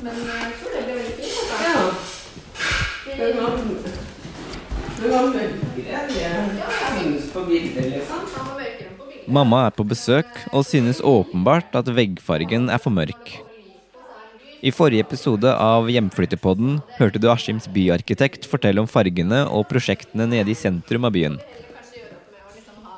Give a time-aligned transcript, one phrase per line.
[0.00, 1.50] Men jeg tror det ble veldig fint.
[1.62, 1.82] Ja.
[3.12, 3.58] Den var,
[4.96, 6.00] den var mørkere.
[6.08, 6.30] Det
[6.96, 8.24] syns på bilder, liksom.
[9.36, 13.36] Mamma er på besøk og synes åpenbart at veggfargen er for mørk.
[14.62, 20.50] I forrige episode av Hjemflyttepodden hørte du Askims byarkitekt fortelle om fargene og prosjektene nede
[20.50, 21.38] i sentrum av byen.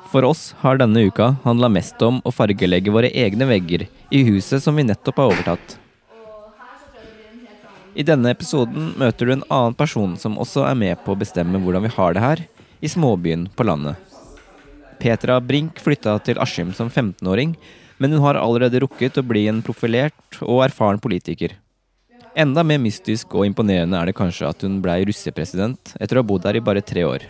[0.09, 4.63] For oss har denne uka handla mest om å fargelegge våre egne vegger i huset
[4.63, 5.81] som vi nettopp har overtatt.
[7.95, 11.61] I denne episoden møter du en annen person som også er med på å bestemme
[11.63, 12.41] hvordan vi har det her,
[12.83, 13.95] i småbyen på landet.
[14.99, 17.53] Petra Brink flytta til Askim som 15-åring,
[17.97, 21.55] men hun har allerede rukket å bli en profilert og erfaren politiker.
[22.35, 26.27] Enda mer mystisk og imponerende er det kanskje at hun blei russepresident etter å ha
[26.27, 27.23] bodd der i bare tre år.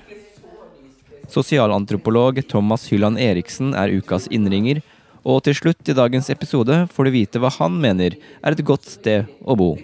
[1.30, 4.82] Sosialantropolog Thomas Hylland Eriksen er ukas innringer,
[5.26, 8.90] og til slutt i dagens episode får du vite hva han mener er et godt
[8.90, 9.76] sted å bo.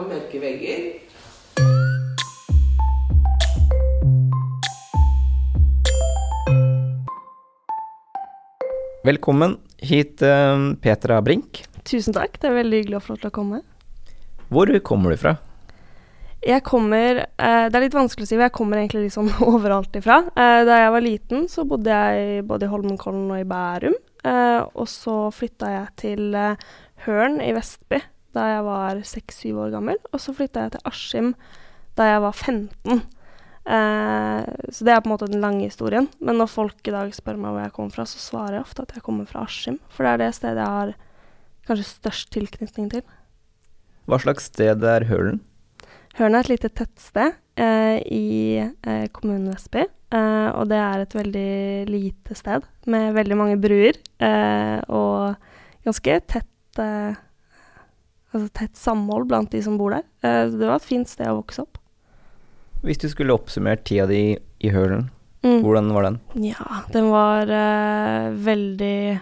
[0.00, 0.84] Har mørke vegger.
[9.04, 11.66] Velkommen hit, eh, Petra Brink.
[11.84, 13.58] Tusen takk, det er veldig hyggelig å få lov til å komme.
[14.48, 15.34] Hvor kommer du fra?
[16.40, 19.98] Jeg kommer eh, Det er litt vanskelig å si, men jeg kommer egentlig sånn overalt
[20.00, 20.22] ifra.
[20.32, 24.00] Eh, da jeg var liten, så bodde jeg både i Holmenkollen og i Bærum.
[24.24, 26.56] Eh, og så flytta jeg til Hørn
[27.04, 28.00] Høren i Vestby
[28.36, 29.98] da jeg var seks-syv år gammel.
[30.12, 31.32] Og så flytta jeg til Askim
[31.98, 33.02] da jeg var 15.
[33.70, 36.08] Eh, så det er på en måte den lange historien.
[36.22, 38.86] Men når folk i dag spør meg hvor jeg kommer fra, så svarer jeg ofte
[38.86, 39.78] at jeg kommer fra Askim.
[39.92, 40.96] For det er det stedet jeg har
[41.68, 43.06] kanskje størst tilknytning til.
[44.10, 45.42] Hva slags sted er Hølen?
[46.18, 49.84] Hølen er et lite tettsted eh, i eh, kommunen Vestby.
[50.10, 51.50] Eh, og det er et veldig
[51.90, 55.36] lite sted med veldig mange bruer eh, og
[55.86, 57.20] ganske tett eh,
[58.30, 60.04] Altså tett samhold blant de som bor der.
[60.22, 61.80] Eh, det var et fint sted å vokse opp.
[62.84, 65.08] Hvis du skulle oppsummert tida di i Hølen,
[65.42, 65.62] Mm.
[65.64, 66.18] hvordan var den?
[66.44, 69.20] Ja, den var uh, veldig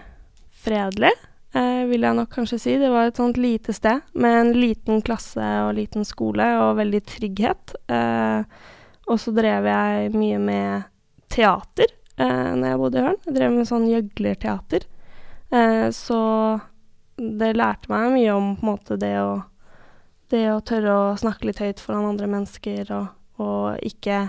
[0.51, 1.11] fredelig,
[1.55, 2.73] uh, vil jeg nok kanskje si.
[2.77, 7.01] Det var et sånt lite sted med en liten klasse og liten skole og veldig
[7.07, 7.75] trygghet.
[7.87, 8.43] Uh,
[9.07, 10.89] og så drev jeg mye med
[11.31, 11.87] teater
[12.19, 13.23] uh, når jeg bodde i Hølen.
[13.25, 14.89] Jeg drev med sånn gjøglerteater.
[15.95, 16.17] Så
[17.19, 19.39] det lærte meg mye om på en måte det å,
[20.33, 24.27] det å tørre å snakke litt høyt foran andre mennesker og, og ikke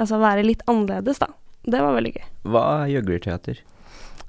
[0.00, 1.26] Altså være litt annerledes, da.
[1.60, 2.22] Det var veldig gøy.
[2.48, 3.58] Hva er gjøglerteater?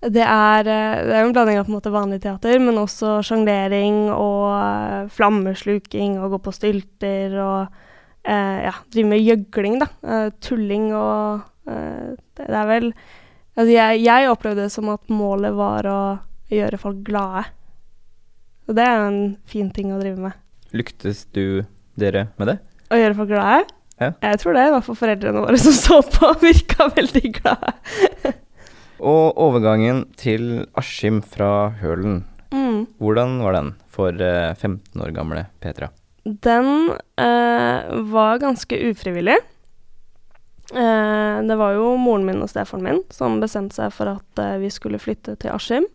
[0.01, 3.19] Det er, eh, det er en blanding av på en måte vanlig teater, men også
[3.23, 7.77] sjonglering og eh, flammesluking og gå på stylter og
[8.25, 9.87] eh, ja, drive med gjøgling, da.
[10.01, 12.93] Eh, tulling og det, det er vel
[13.51, 16.01] Altså jeg, jeg opplevde det som at målet var å
[16.49, 17.43] gjøre folk glade.
[18.71, 19.21] Og det er en
[19.51, 20.37] fin ting å drive med.
[20.71, 21.65] Lyktes du
[21.99, 22.57] dere med det?
[22.91, 23.65] Å gjøre folk glade?
[23.99, 24.13] Ja.
[24.23, 24.63] Jeg tror det.
[24.63, 27.73] I hvert fall foreldrene våre som så på, virka veldig glade.
[29.01, 32.81] Og overgangen til Askim fra Hølen, Mm.
[32.99, 35.87] hvordan var den for eh, 15 år gamle Petra?
[36.27, 39.37] Den eh, var ganske ufrivillig.
[40.75, 44.57] Eh, det var jo moren min og stefaren min som bestemte seg for at eh,
[44.59, 45.87] vi skulle flytte til Askim.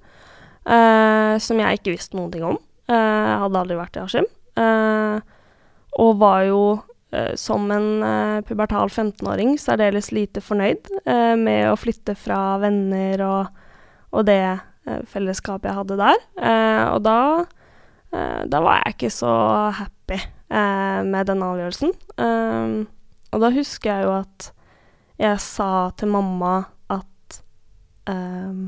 [0.65, 2.57] eh, som jeg ikke visste noen ting om.
[2.87, 4.29] Eh, jeg hadde aldri vært i Askim.
[4.57, 5.17] Eh,
[6.03, 6.61] og var jo
[7.11, 13.25] eh, som en eh, pubertal 15-åring særdeles lite fornøyd eh, med å flytte fra venner
[13.27, 13.63] og,
[14.15, 16.27] og det eh, fellesskapet jeg hadde der.
[16.39, 17.19] Eh, og da,
[18.13, 19.35] eh, da var jeg ikke så
[19.81, 21.97] happy eh, med den avgjørelsen.
[22.23, 22.77] Eh,
[23.35, 24.53] og da husker jeg jo at
[25.17, 26.55] jeg sa til mamma
[26.93, 27.41] at
[28.13, 28.63] eh,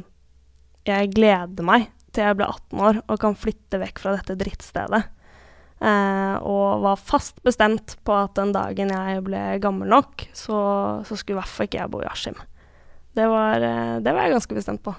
[0.89, 5.03] jeg gleder meg til jeg ble 18 år og kan flytte vekk fra dette drittstedet.
[5.79, 10.59] Eh, og var fast bestemt på at den dagen jeg ble gammel nok, så,
[11.07, 12.39] så skulle i hvert fall ikke jeg bo i Askim.
[13.15, 14.95] Det var, eh, det var jeg ganske bestemt på.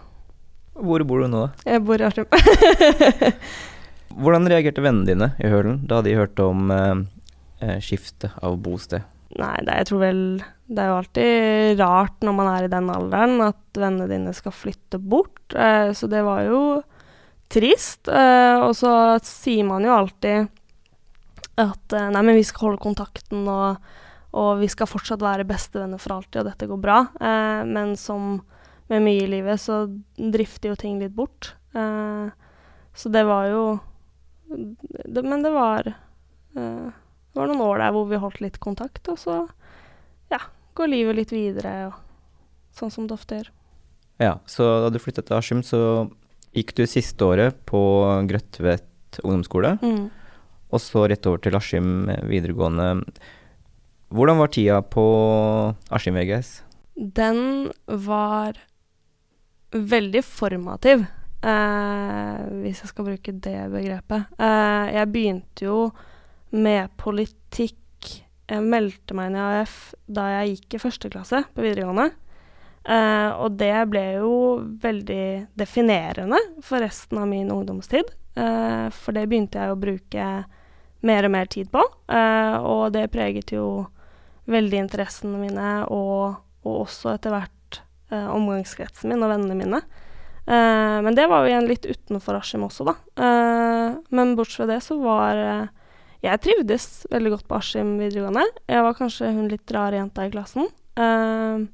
[0.79, 1.73] Hvor bor du nå, da?
[1.75, 2.31] Jeg bor i Askim.
[4.19, 7.01] Hvordan reagerte vennene dine i Hølen da de hørte om eh,
[7.63, 9.03] eh, skifte av bosted?
[9.37, 12.89] Nei, det, jeg tror vel Det er jo alltid rart når man er i den
[12.89, 15.43] alderen, at vennene dine skal flytte bort.
[15.53, 16.61] Eh, så det var jo
[17.49, 18.07] trist.
[18.07, 18.91] Eh, og så
[19.25, 20.49] sier man jo alltid
[21.59, 23.91] at eh, nei, men vi skal holde kontakten, og,
[24.37, 27.01] og vi skal fortsatt være bestevenner for alltid, og dette går bra.
[27.19, 28.37] Eh, men som
[28.89, 29.83] med mye i livet, så
[30.17, 31.51] drifter jo ting litt bort.
[31.69, 33.59] Så det var jo
[34.49, 39.19] det, Men det var det var noen år der hvor vi holdt litt kontakt, og
[39.21, 39.35] så
[40.33, 40.39] ja,
[40.73, 43.51] går livet litt videre, og sånn som det ofte gjør.
[44.25, 46.09] Ja, så da du flytta til Askim, så
[46.55, 47.79] gikk du siste året på
[48.29, 50.09] Grøtvet ungdomsskole, Mm.
[50.71, 53.03] og så rett over til Askim videregående.
[54.11, 56.61] Hvordan var tida på Askim VGS?
[56.97, 58.53] Den var
[59.71, 61.05] veldig formativ,
[61.43, 64.25] eh, hvis jeg skal bruke det begrepet.
[64.39, 65.91] Eh, jeg begynte jo
[66.51, 67.75] med politikk
[68.49, 72.07] Jeg meldte meg inn i AF da jeg gikk i første klasse på videregående.
[72.87, 74.33] Eh, og det ble jo
[74.81, 78.15] veldig definerende for resten av min ungdomstid.
[78.39, 80.25] Uh, for det begynte jeg å bruke
[81.03, 83.85] mer og mer tid på, Uh, og det preget jo
[84.49, 89.79] veldig interessene mine, og, og også etter hvert omgangskretsen min og vennene mine.
[90.49, 92.95] Men det var jo igjen litt utenfor Askim også, da.
[94.09, 95.41] Men bortsett fra det så var
[96.25, 98.47] Jeg trivdes veldig godt på Askim videregående.
[98.65, 100.65] Jeg var kanskje hun litt rare jenta i klassen.
[100.97, 101.69] eh,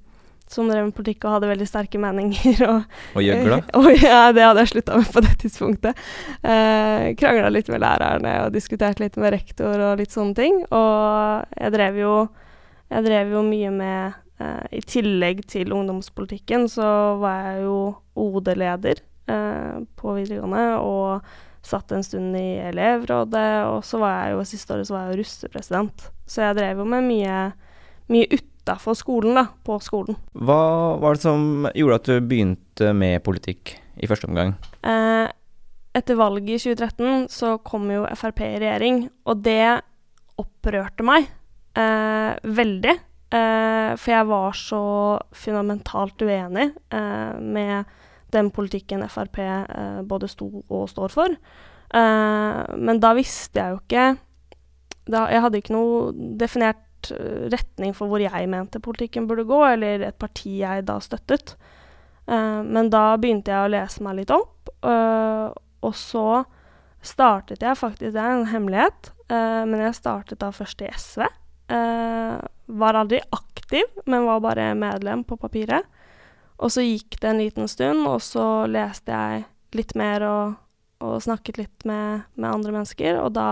[0.55, 2.61] som drev med politikk og hadde veldig sterke meninger.
[2.69, 3.59] Og, Og gjøgla?
[4.07, 6.03] ja, det hadde jeg slutta med på det tidspunktet.
[6.41, 10.61] Eh, Krangla litt med lærerne og diskuterte litt med rektor og litt sånne ting.
[10.69, 12.13] Og jeg drev jo,
[12.93, 16.87] jeg drev jo mye med eh, I tillegg til ungdomspolitikken så
[17.21, 17.79] var jeg jo
[18.25, 21.35] OD-leder eh, på videregående og
[21.65, 23.47] satt en stund i elevrådet.
[23.73, 26.09] Og så var jeg jo siste året så var jeg jo russepresident.
[26.29, 27.39] Så jeg drev jo med mye,
[28.13, 29.45] mye utafor skolen, da.
[29.65, 30.17] På skolen.
[30.33, 34.55] Hva var det som gjorde at du begynte med politikk i første omgang?
[34.83, 35.29] Eh,
[35.95, 39.81] etter valget i 2013 så kom jo Frp i regjering, og det
[40.41, 41.29] opprørte meg
[41.77, 42.95] eh, veldig.
[43.35, 44.81] Eh, for jeg var så
[45.35, 47.85] fundamentalt uenig eh, med
[48.35, 51.37] den politikken Frp eh, både sto og står for.
[51.95, 54.05] Eh, men da visste jeg jo ikke
[55.05, 56.79] da, Jeg hadde ikke noe definert
[57.13, 61.55] eh, retning for hvor jeg mente politikken burde gå, eller et parti jeg da støttet.
[62.25, 65.53] Uh, men da begynte jeg å lese meg litt opp, uh,
[65.85, 66.43] og så
[67.05, 71.27] startet jeg faktisk Det er en hemmelighet, uh, men jeg startet da først i SV.
[72.65, 75.85] Var aldri aktiv, men var bare medlem på papiret.
[76.61, 80.55] Og så gikk det en liten stund, og så leste jeg litt mer og,
[81.03, 83.49] og snakket litt med, med andre mennesker, og da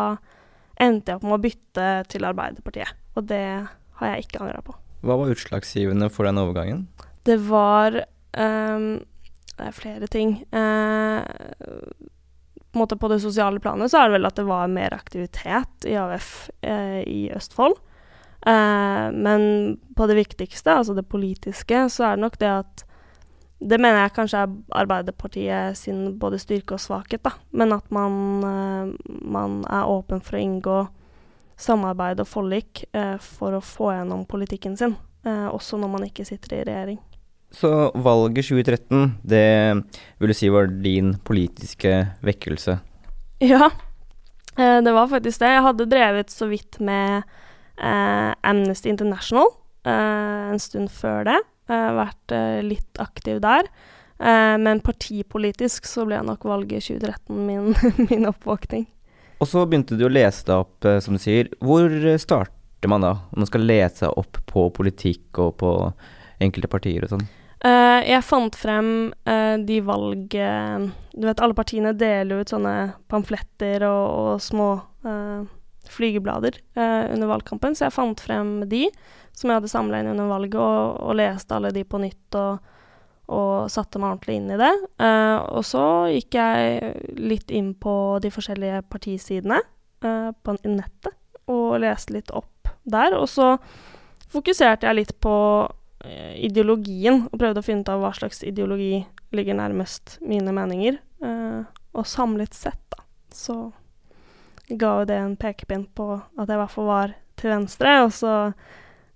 [0.82, 2.96] endte jeg opp med å bytte til Arbeiderpartiet.
[3.18, 3.46] Og det
[4.00, 4.76] har jeg ikke angra på.
[5.04, 6.86] Hva var utslagsgivende for den overgangen?
[7.28, 7.98] Det var
[8.38, 9.04] um,
[9.54, 10.38] Det er flere ting.
[10.56, 11.22] Uh,
[12.74, 15.98] på, på det sosiale planet så er det vel at det var mer aktivitet i
[16.00, 16.32] AUF
[16.66, 17.78] uh, i Østfold.
[18.44, 22.88] Uh, men på det viktigste, altså det politiske, så er det nok det at
[23.64, 27.32] Det mener jeg kanskje er Arbeiderpartiet sin både styrke og svakhet, da.
[27.56, 30.78] Men at man, eh, man er åpen for å inngå
[31.60, 34.98] samarbeid og forlik eh, for å få gjennom politikken sin.
[35.24, 37.00] Eh, også når man ikke sitter i regjering.
[37.54, 39.46] Så valget 2013, det
[40.20, 41.92] vil du si var din politiske
[42.26, 42.80] vekkelse?
[43.44, 43.70] Ja,
[44.58, 45.54] eh, det var faktisk det.
[45.54, 47.22] Jeg hadde drevet så vidt med
[47.78, 49.54] eh, Amnesty International
[49.86, 51.40] eh, en stund før det.
[51.72, 53.70] Eh, vært eh, litt aktiv der.
[54.20, 57.72] Eh, men partipolitisk så ble nok valget 2013 min,
[58.10, 58.88] min oppvåkning.
[59.40, 61.50] Og så begynte du å lese deg opp, som du sier.
[61.64, 61.92] Hvor
[62.22, 65.72] starter man da, om man skal lese seg opp på politikk og på
[66.44, 67.26] enkelte partier og sånn?
[67.64, 68.88] Uh, jeg fant frem
[69.24, 72.74] uh, de valg eh, Du vet, alle partiene deler ut sånne
[73.08, 74.72] pamfletter og, og små
[75.94, 78.86] flygeblader under valgkampen, så jeg fant frem de
[79.34, 82.72] som jeg hadde samla inn under valget, og, og, leste alle de på nytt og,
[83.34, 84.74] og satte meg ordentlig inn i det.
[85.02, 89.62] Uh, og så gikk jeg litt inn på de forskjellige partisidene
[90.04, 91.14] på nettet
[91.48, 93.14] og leste litt opp der.
[93.16, 93.54] Og så
[94.34, 95.36] fokuserte jeg litt på
[96.04, 100.98] Eh, ideologien, og prøvde å finne ut av hva slags ideologi ligger nærmest mine meninger.
[101.24, 101.64] Uh,
[101.96, 103.56] og samlet sett, da, så
[104.68, 108.12] ga jo det en pekepinn på at jeg i hvert fall var til venstre, og
[108.12, 108.74] så uh,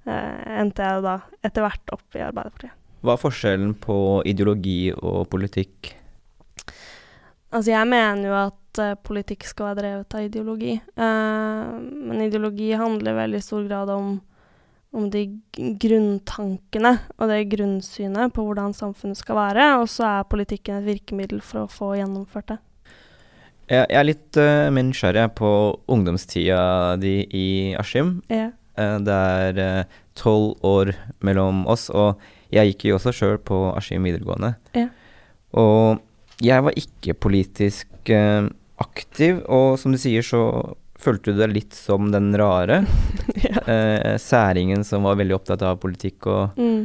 [0.07, 2.75] endte jeg da etter hvert opp i Arbeiderpartiet.
[3.05, 3.97] Hva er forskjellen på
[4.27, 5.93] ideologi og politikk?
[7.53, 10.79] Altså, jeg mener jo at uh, politikk skal være drevet av ideologi.
[10.97, 14.17] men ideologi handler i veldig stor grad om
[14.95, 15.23] om de
[15.81, 21.43] grunntankene og det grunnsynet på hvordan samfunnet skal være, og så er politikken et virkemiddel
[21.43, 22.59] for å få gjennomført det.
[23.67, 25.49] Jeg er litt uh, nysgjerrig på
[25.91, 28.21] ungdomstida di i Askim.
[28.31, 28.53] Ja.
[28.77, 29.85] Uh, det er
[30.17, 30.93] tolv uh, år
[31.25, 32.21] mellom oss, og
[32.53, 34.55] jeg gikk jo også sjøl på Askim videregående.
[34.77, 34.87] Ja.
[35.57, 36.03] Og
[36.43, 38.11] jeg var ikke politisk
[38.77, 40.41] aktiv, og som du sier, så
[40.97, 42.81] Følte du deg litt som den rare?
[43.45, 43.61] ja.
[43.69, 46.79] eh, særingen som var veldig opptatt av politikk og mm.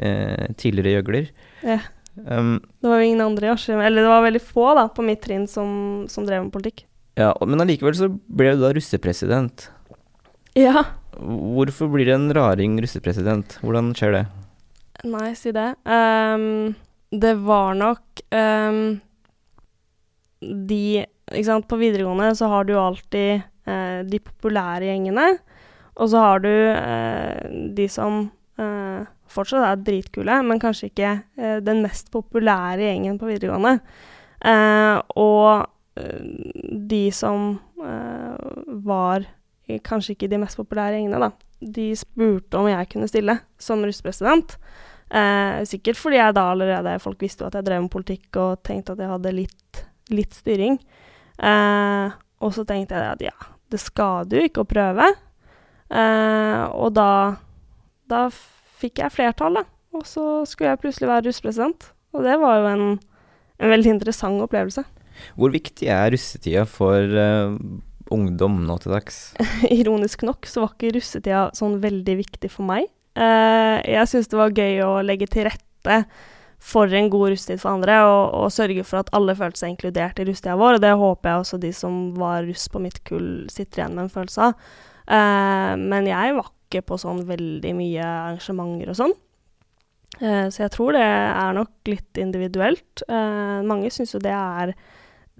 [0.00, 1.26] eh, tidligere gjøgler?
[1.60, 1.82] Ja.
[2.12, 5.04] Um, det var jo ingen andre i Askim, eller det var veldig få da, på
[5.04, 5.68] mitt trinn som,
[6.12, 6.86] som drev med politikk.
[7.20, 9.68] Ja, Men allikevel så ble du da russepresident.
[10.56, 10.86] Ja.
[11.18, 13.58] Hvorfor blir det en raring russepresident?
[13.62, 14.24] Hvordan skjer det?
[15.08, 15.68] Nei, si det.
[15.84, 16.74] Um,
[17.12, 19.00] det var nok um,
[20.40, 20.84] de
[21.32, 25.26] ikke sant, På videregående så har du alltid uh, de populære gjengene,
[25.96, 28.24] og så har du uh, de som
[28.60, 31.12] uh, fortsatt er dritkule, men kanskje ikke
[31.64, 33.78] den mest populære gjengen på videregående.
[35.16, 35.62] Og
[36.92, 37.54] de som
[38.84, 39.24] var
[39.80, 41.30] kanskje ikke de mest populære gjengene, da,
[41.62, 44.56] de spurte om jeg kunne stille som russepresident.
[45.68, 48.94] sikkert fordi jeg da allerede Folk visste jo at jeg drev med politikk og tenkte
[48.94, 50.78] at jeg hadde litt, litt styring.
[51.42, 53.36] Eh, og så tenkte jeg at ja,
[53.72, 55.08] det skader jo ikke å prøve.
[55.92, 57.10] Eh, og da,
[58.10, 58.26] da
[58.82, 59.66] fikk jeg flertall, da.
[59.92, 61.90] Og så skulle jeg plutselig være russepresident.
[62.16, 62.84] Og det var jo en,
[63.60, 64.84] en, veldig interessant opplevelse.
[65.36, 67.56] Hvor viktig er russetida for uh,
[68.14, 69.22] ungdom nå til dags?
[69.80, 72.90] Ironisk nok så var ikke russetida sånn veldig viktig for meg.
[73.18, 75.98] Uh, jeg syns det var gøy å legge til rette
[76.62, 80.20] for en god russetid for andre, og, og, sørge for at alle følte seg inkludert
[80.22, 80.78] i russetida vår.
[80.78, 84.06] Og det håper jeg også de som var russ på mitt kull, sitter igjen med
[84.06, 84.72] en følelse av.
[85.02, 89.14] Uh, men jeg var ikke på sånn veldig mye arrangementer og sånn.
[90.20, 93.04] Uh, så jeg tror det er nok litt individuelt.
[93.10, 94.76] Uh, mange syns jo det er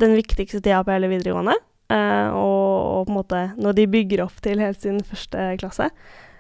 [0.03, 1.55] den viktigste tida på hele videregående.
[1.93, 5.91] Og, og, på en måte når de bygger opp til helt siden første klasse.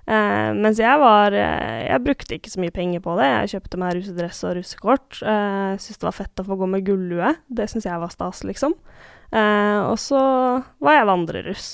[0.02, 3.28] Uh, mens jeg var uh, Jeg brukte ikke så mye penger på det.
[3.28, 5.20] Jeg kjøpte meg russedress og russekort.
[5.22, 7.34] Uh, syntes det var fett å få gå med gullue.
[7.46, 8.74] Det syns jeg var stas, liksom.
[9.30, 10.22] Uh, og så
[10.82, 11.68] var jeg vandreruss.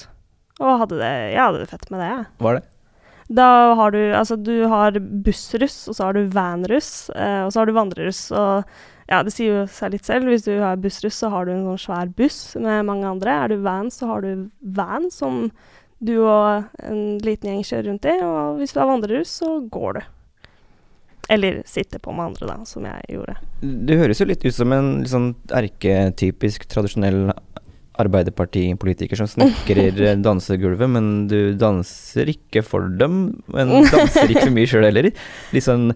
[0.59, 2.29] Og hadde det, jeg hadde det fett med det, jeg.
[2.45, 2.67] Var det?
[3.39, 7.69] Da har du Altså, du har bussruss, og så har du vanruss, og så har
[7.69, 8.23] du vandreruss.
[8.33, 8.65] Og
[9.09, 10.29] ja, det sier jo seg litt selv.
[10.29, 13.35] Hvis du har bussruss, så har du en sånn svær buss med mange andre.
[13.45, 15.49] Er du van, så har du van som
[15.99, 19.99] du og en liten gjeng kjører rundt i, og hvis du har vandreruss, så går
[19.99, 20.03] du.
[21.35, 23.35] Eller sitter på med andre, da, som jeg gjorde.
[23.61, 27.33] Det høres jo litt ut som en sånn erketypisk tradisjonell
[27.99, 34.71] Arbeiderpartipolitiker som snekrer dansegulvet, men du danser ikke for dem, men danser ikke for mye
[34.71, 35.11] sjøl heller.
[35.55, 35.91] Litt sånn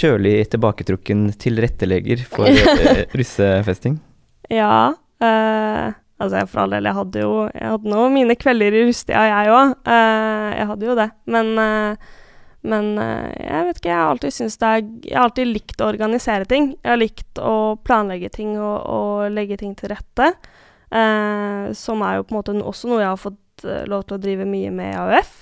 [0.00, 3.98] kjølig tilbaketrukken tilrettelegger for uh, russefesting?
[4.54, 4.94] Ja.
[5.22, 9.20] Øh, Altså, for all del, jeg hadde jo Jeg hadde nå mine kvelder i rustia,
[9.28, 9.74] jeg òg.
[9.86, 11.06] Uh, eh, jeg hadde jo det.
[11.30, 12.16] Men, uh,
[12.68, 15.90] men jeg vet ikke, jeg har alltid syntes det er Jeg har alltid likt å
[15.92, 16.72] organisere ting.
[16.82, 17.54] Jeg har likt å
[17.86, 20.32] planlegge ting og, og legge ting til rette.
[20.88, 24.46] Som er jo på en måte også noe jeg har fått lov til å drive
[24.48, 25.32] mye med i AUF.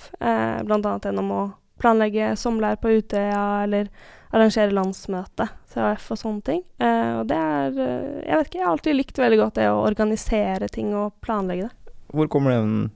[0.67, 1.41] blant annet gjennom å
[1.79, 3.87] planlegge sommerleir på Utøya eller
[4.33, 6.61] arrangere landsmøte til AUF og sånne ting.
[6.81, 9.83] Uh, og det er Jeg vet ikke, jeg har alltid likt veldig godt det å
[9.85, 11.93] organisere ting og planlegge det.
[12.11, 12.89] Hvor kommer den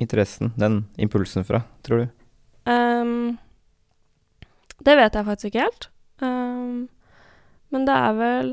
[0.00, 2.06] interessen, den impulsen fra, tror du?
[2.70, 3.36] Um,
[4.84, 5.88] det vet jeg faktisk ikke helt.
[6.22, 6.88] Um,
[7.74, 8.50] men det er vel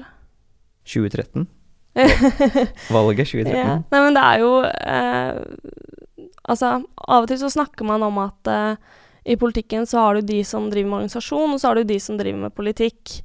[0.90, 1.48] 2013?
[1.94, 3.56] Valget 2013?
[3.62, 3.78] Ja.
[3.92, 8.50] Nei, men det er jo eh, Altså, av og til så snakker man om at
[9.24, 12.00] i politikken så har du de som driver med organisasjon, og så har du de
[12.02, 13.20] som driver med politikk.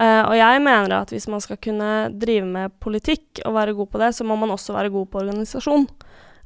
[0.00, 1.90] Eh, og jeg mener at hvis man skal kunne
[2.20, 5.20] drive med politikk og være god på det, så må man også være god på
[5.20, 5.88] organisasjon.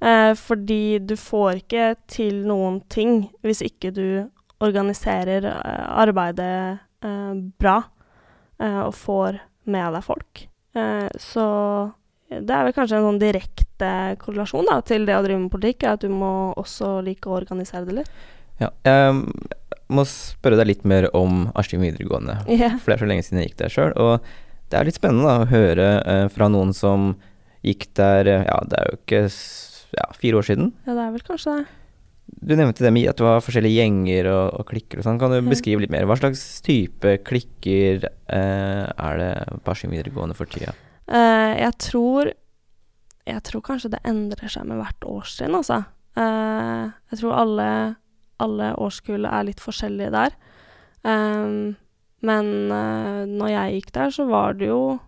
[0.01, 4.09] Eh, fordi du får ikke til noen ting hvis ikke du
[4.65, 7.79] organiserer eh, arbeidet eh, bra
[8.61, 10.47] eh, og får med deg folk.
[10.77, 11.47] Eh, så
[12.29, 13.91] det er vel kanskje en sånn direkte
[14.23, 17.87] korrelasjon da, til det å drive med politikk, at du må også like å organisere
[17.87, 18.25] det litt.
[18.61, 19.21] Ja, jeg
[19.93, 22.41] må spørre deg litt mer om Askim videregående.
[22.51, 22.81] Yeah.
[22.81, 23.95] For det er så lenge siden jeg gikk der sjøl.
[24.01, 24.27] Og
[24.73, 27.13] det er litt spennende da, å høre eh, fra noen som
[27.67, 30.73] gikk der eh, Ja, det er jo ikke ja, fire år siden.
[30.89, 31.67] Ja, det er vel kanskje det.
[32.27, 35.19] Du nevnte det med at det var forskjellige gjenger og, og klikker og sånn.
[35.21, 36.07] Kan du beskrive litt mer?
[36.09, 39.31] Hva slags type klikker eh, er det
[39.63, 40.75] på Askim videregående for tida?
[41.07, 42.33] Uh, jeg tror
[43.27, 45.81] Jeg tror kanskje det endrer seg med hvert årstrinn, altså.
[46.19, 47.71] Uh, jeg tror alle,
[48.43, 50.37] alle årskull er litt forskjellige der.
[51.07, 51.75] Um,
[52.27, 54.99] men uh, når jeg gikk der, så var det jo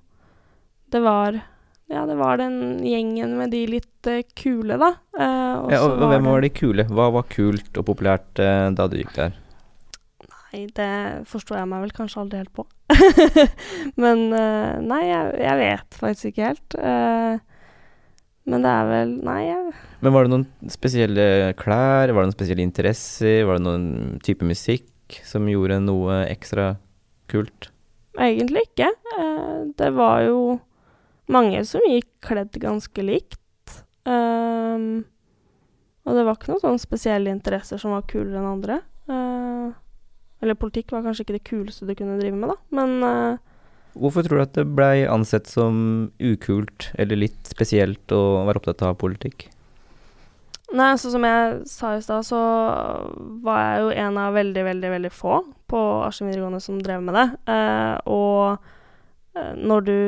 [0.91, 1.39] Det var
[1.88, 4.90] Ja, det var den gjengen med de litt eh, kule, da.
[5.16, 6.85] Eh, og Ja, og, og, hvem var de kule?
[6.85, 9.38] Hva var kult og populært eh, da du gikk der?
[10.28, 10.90] Nei, det
[11.28, 12.66] forstår jeg meg vel kanskje aldri helt på.
[14.02, 16.76] Men uh, nei, jeg, jeg vet faktisk ikke helt.
[16.76, 17.40] Uh,
[18.49, 21.25] men det er vel Nei, jeg Men var det noen spesielle
[21.61, 22.09] klær?
[22.09, 23.42] Var det noen spesielle interesser?
[23.45, 23.90] Var det noen
[24.25, 26.71] type musikk som gjorde noe ekstra
[27.28, 27.68] kult?
[28.18, 28.88] egentlig ikke.
[29.14, 30.38] Uh, det var jo
[31.32, 33.38] mange som gikk kledd ganske likt.
[34.08, 35.04] Um,
[36.08, 38.80] og det var ikke noen sånne spesielle interesser som var kulere enn andre.
[39.08, 39.76] Uh,
[40.42, 43.44] eller politikk var kanskje ikke det kuleste du kunne drive med, da, men uh,
[43.99, 45.78] Hvorfor tror du at det blei ansett som
[46.23, 49.49] ukult eller litt spesielt å være opptatt av politikk?
[50.76, 52.38] Nei, så som jeg sa i stad, så
[53.42, 55.40] var jeg jo en av veldig, veldig, veldig få
[55.73, 57.25] på Askim videregående som drev med det.
[57.49, 59.99] Eh, og når du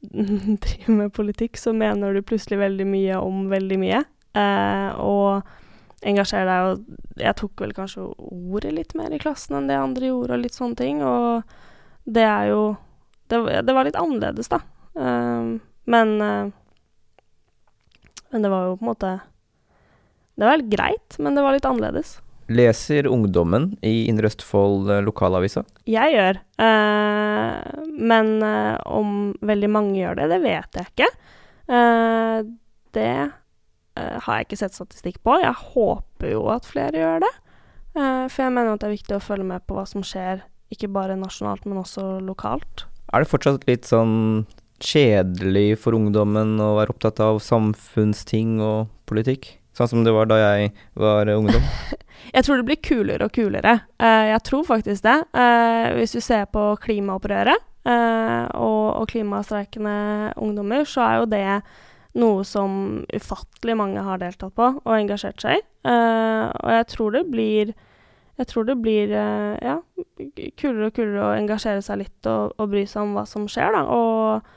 [0.64, 4.02] driver med politikk, så mener du plutselig veldig mye om veldig mye.
[4.38, 9.68] Eh, og engasjerer deg, og jeg tok vel kanskje ordet litt mer i klassen enn
[9.68, 11.02] det andre gjorde, og litt sånne ting.
[11.04, 11.42] Og
[12.08, 12.62] det er jo
[13.30, 14.58] Det, det var litt annerledes, da.
[14.98, 15.50] Eh,
[15.86, 16.48] men eh,
[18.30, 19.12] Men det var jo på en måte
[20.40, 22.14] det var helt greit, men det var litt annerledes.
[22.50, 25.62] Leser ungdommen i Indre Østfold eh, lokalavisa?
[25.86, 26.40] Jeg gjør.
[26.58, 31.10] Uh, men uh, om veldig mange gjør det, det vet jeg ikke.
[31.70, 32.42] Uh,
[32.96, 33.12] det
[34.00, 35.34] har jeg ikke sett statistikk på.
[35.42, 37.30] Jeg håper jo at flere gjør det.
[37.92, 40.40] For jeg mener at det er viktig å følge med på hva som skjer,
[40.72, 42.86] ikke bare nasjonalt, men også lokalt.
[43.12, 44.46] Er det fortsatt litt sånn
[44.80, 49.50] kjedelig for ungdommen å være opptatt av samfunnsting og politikk?
[49.76, 51.66] Sånn som det var da jeg var ungdom?
[52.30, 53.74] Jeg tror det blir kulere og kulere.
[53.98, 55.18] Eh, jeg tror faktisk det.
[55.34, 61.60] Eh, hvis du ser på klimaopprøret eh, og, og klimastreikende ungdommer, så er jo det
[62.20, 65.62] noe som ufattelig mange har deltatt på og engasjert seg i.
[65.86, 67.70] Og jeg tror det blir
[68.40, 69.76] jeg tror det blir ja,
[70.58, 73.76] kulere og kulere å engasjere seg litt og, og bry seg om hva som skjer,
[73.76, 73.82] da.
[73.92, 74.48] Og,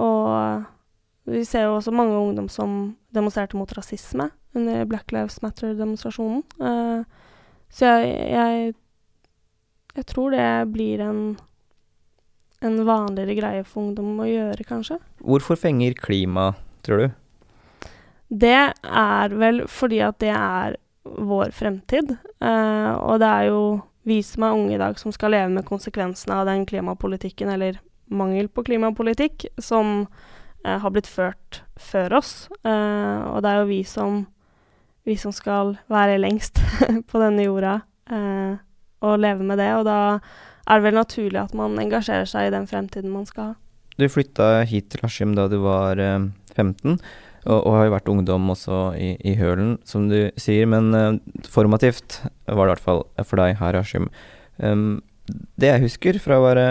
[0.00, 2.78] og vi ser jo også mange ungdom som
[3.14, 6.42] demonstrerte mot rasisme under Black Lives Matter-demonstrasjonen.
[6.60, 7.02] Uh,
[7.70, 8.74] så jeg, jeg
[9.96, 11.38] Jeg tror det blir en
[12.60, 14.98] en vanligere greie for ungdom å gjøre, kanskje.
[15.22, 16.52] Hvorfor fenger klima,
[16.86, 17.08] tror du?
[18.28, 22.16] Det er vel fordi at det er vår fremtid.
[22.42, 23.60] Uh, og det er jo
[24.08, 27.78] vi som er unge i dag, som skal leve med konsekvensene av den klimapolitikken, eller
[28.08, 30.06] mangel på klimapolitikk, som
[30.64, 32.32] eh, har blitt ført før oss.
[32.64, 34.22] Uh, og det er jo vi som,
[35.08, 36.60] vi som skal være lengst
[37.10, 37.80] på denne jorda
[38.12, 38.58] eh,
[39.04, 39.70] og leve med det.
[39.78, 40.00] Og da
[40.68, 43.56] er det vel naturlig at man engasjerer seg i den fremtiden man skal ha.
[43.98, 46.98] Du flytta hit til Askim da du var eh, 15,
[47.48, 50.68] og, og har jo vært ungdom også i, i Hølen, som du sier.
[50.70, 51.18] Men eh,
[51.50, 54.10] formativt var det i hvert fall for deg her i Askim.
[54.58, 55.00] Um,
[55.60, 56.68] det jeg husker fra å være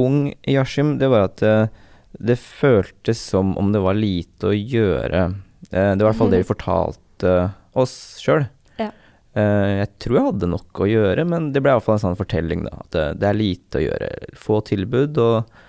[0.00, 1.66] ung i Askim, det var at eh,
[2.14, 5.26] det føltes som om det var lite å gjøre.
[5.70, 7.34] Eh, det var i hvert fall det vi fortalte
[7.74, 8.46] oss sjøl.
[8.80, 8.90] Ja.
[9.34, 12.64] Eh, jeg tror jeg hadde nok å gjøre, men det ble iallfall en sånn fortelling,
[12.68, 12.76] da.
[12.84, 14.10] At det, det er lite å gjøre.
[14.38, 15.60] Få tilbud og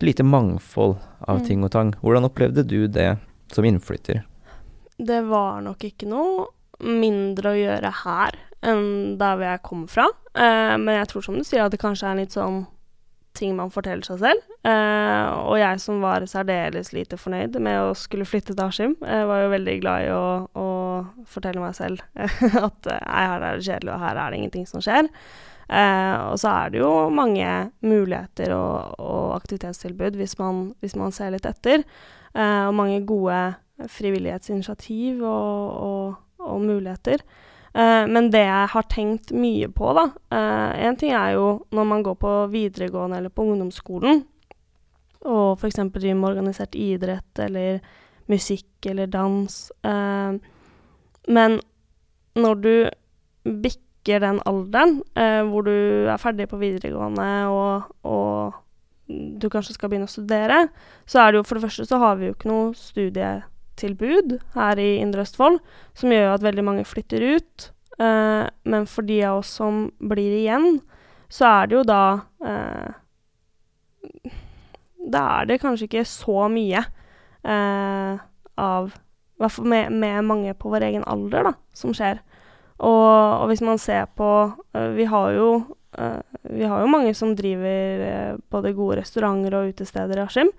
[0.00, 1.46] lite mangfold av Mm.
[1.46, 1.92] ting og tang.
[2.02, 3.18] Hvordan opplevde du det
[3.52, 4.22] som innflytter?
[4.98, 6.46] Det var nok ikke noe
[6.80, 10.06] mindre å gjøre her enn der hvor jeg kom fra.
[10.34, 12.66] Eh, men jeg tror som du sier at det kanskje er litt sånn
[13.38, 14.40] ting man forteller seg selv.
[14.66, 19.24] Eh, og jeg som var særdeles lite fornøyd med å skulle flytte til Askim, eh,
[19.26, 20.24] var jo veldig glad i å,
[20.58, 20.66] å
[21.28, 24.66] fortelle meg selv at eh, nei, her er det kjedelig, og her er det ingenting
[24.68, 25.10] som skjer.
[25.68, 27.48] Eh, og så er det jo mange
[27.84, 31.84] muligheter og, og aktivitetstilbud hvis man, hvis man, ser litt etter.
[32.34, 33.42] Eh, og mange gode
[33.98, 37.22] frivillighetsinitiativ og, og, og muligheter.
[37.74, 40.08] Eh, men det jeg har tenkt mye på, da
[40.78, 44.24] Én ting er jo når man går på videregående eller på ungdomsskolen,
[45.26, 45.80] og f.eks.
[45.92, 47.80] driver med organisert idrett eller
[48.30, 49.56] musikk eller dans.
[49.84, 50.38] Eh,
[51.28, 51.60] men
[52.38, 52.72] når du
[53.44, 55.74] bikker den alderen eh, hvor du
[56.08, 58.64] er ferdig på videregående og, og,
[59.08, 60.66] du kanskje skal begynne å studere,
[61.08, 64.80] så er det jo for det første så har vi jo ikke noe studietilbud her
[64.82, 65.56] i Indre Østfold,
[65.96, 67.70] som gjør at veldig mange flytter ut.
[67.96, 70.82] Eh, men for de av oss som blir igjen,
[71.32, 72.02] så er det jo da
[72.44, 72.92] eh,
[75.08, 76.84] Da er det kanskje ikke så mye
[77.48, 78.20] eh,
[78.60, 78.92] av
[79.38, 82.18] I hvert fall med, med, mange på vår egen alder, da, som skjer.
[82.78, 85.48] Og, og hvis man ser på uh, Vi har jo
[85.98, 90.52] uh, vi har jo mange som driver uh, både gode restauranter og utesteder i Askim.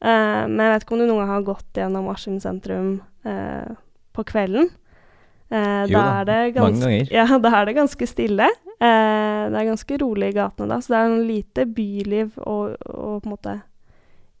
[0.00, 3.02] men jeg vet ikke om du noen gang har gått gjennom Askim sentrum
[4.16, 4.70] på kvelden.
[5.52, 7.10] jo da, mange ganger.
[7.18, 8.46] Ja, da er det ganske stille.
[8.80, 13.20] det er ganske rolig i gatene da, så det er en lite byliv og, og
[13.20, 13.58] på en måte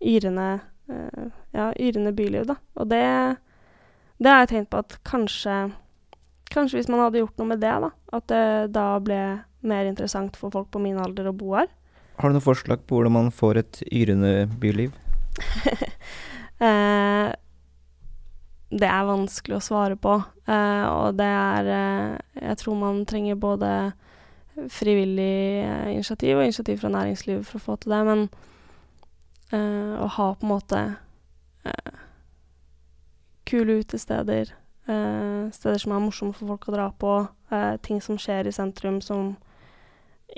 [0.00, 0.48] yrende
[0.90, 2.56] Eh, ja, yrende byliv, da.
[2.74, 3.36] Og det,
[4.20, 5.60] det har jeg tenkt på at kanskje
[6.50, 7.88] Kanskje hvis man hadde gjort noe med det, da.
[8.10, 9.18] At det da ble
[9.62, 11.68] mer interessant for folk på min alder å bo her.
[12.18, 14.96] Har du noe forslag på hvordan man får et yrende byliv?
[16.66, 17.30] eh,
[18.70, 20.14] det er vanskelig å svare på.
[20.46, 22.18] Eh, og det er eh,
[22.50, 23.70] Jeg tror man trenger både
[24.70, 28.04] frivillig eh, initiativ og initiativ fra næringslivet for å få til det.
[28.10, 28.30] Men
[29.50, 30.80] å ha på en måte
[31.66, 31.94] uh,
[33.50, 34.54] kule utesteder.
[34.88, 37.20] Uh, steder som er morsomme for folk å dra på.
[37.82, 39.32] ting som skjer i sentrum som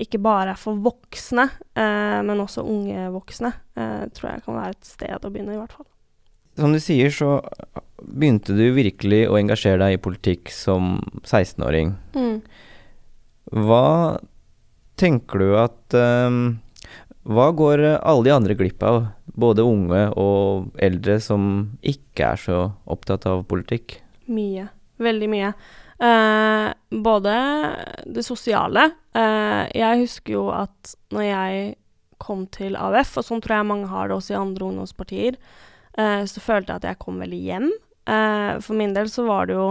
[0.00, 1.44] ikke bare er for voksne,
[1.76, 3.50] men også unge voksne.
[4.16, 5.84] tror jeg kan være et sted å begynne, i hvert fall.
[6.56, 7.42] Som du sier, så
[8.00, 11.92] begynte du virkelig å engasjere deg i politikk som 16-åring.
[12.16, 12.40] Mm.
[13.68, 14.16] Hva
[14.96, 16.00] tenker du at
[17.22, 19.04] hva går alle de andre glipp av,
[19.38, 21.44] både unge og eldre, som
[21.80, 22.58] ikke er så
[22.90, 24.00] opptatt av politikk?
[24.32, 24.68] Mye.
[25.02, 25.52] Veldig mye.
[26.02, 26.68] Eh,
[27.02, 27.32] både
[28.10, 31.60] det sosiale eh, Jeg husker jo at når jeg
[32.22, 35.38] kom til AUF, og sånn tror jeg mange har det også i andre ungdomspartier,
[35.98, 37.68] eh, så følte jeg at jeg kom veldig hjem.
[38.06, 39.68] Eh, for min del så var det jo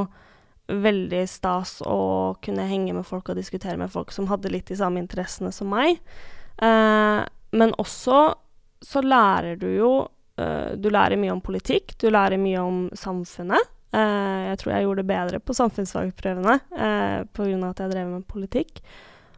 [0.72, 4.78] veldig stas å kunne henge med folk og diskutere med folk som hadde litt de
[4.80, 6.00] samme interessene som meg.
[6.62, 7.26] Uh,
[7.58, 8.36] men også
[8.82, 13.70] så lærer du jo uh, Du lærer mye om politikk, du lærer mye om samfunnet.
[13.92, 17.56] Uh, jeg tror jeg gjorde det bedre på samfunnsfagprøvene uh, pga.
[17.70, 18.84] at jeg drev med politikk.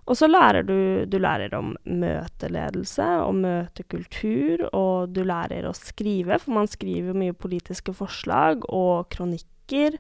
[0.04, 6.42] Og så lærer du, du lærer om møteledelse og møtekultur, og du lærer å skrive,
[6.44, 9.96] for man skriver mye politiske forslag og kronikker,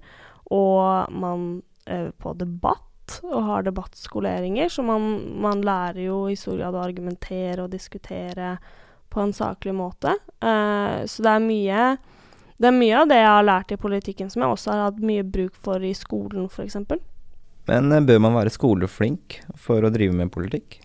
[0.51, 5.07] og man øver på debatt og har debattskoleringer, så man,
[5.43, 8.57] man, lærer jo i stor grad å argumentere og diskutere
[9.13, 10.15] på en saklig måte.
[10.43, 11.85] Uh, så det er mye
[12.61, 14.99] det er mye av det jeg har lært i politikken som jeg også har hatt
[15.03, 16.77] mye bruk for i skolen, f.eks.
[17.69, 20.79] Men uh, bør man være skoleflink for å drive med politikk?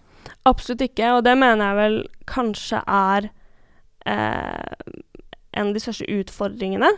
[0.49, 3.29] Absolutt ikke, og det mener jeg vel kanskje er
[4.09, 4.93] eh,
[5.59, 6.89] en av de største utfordringene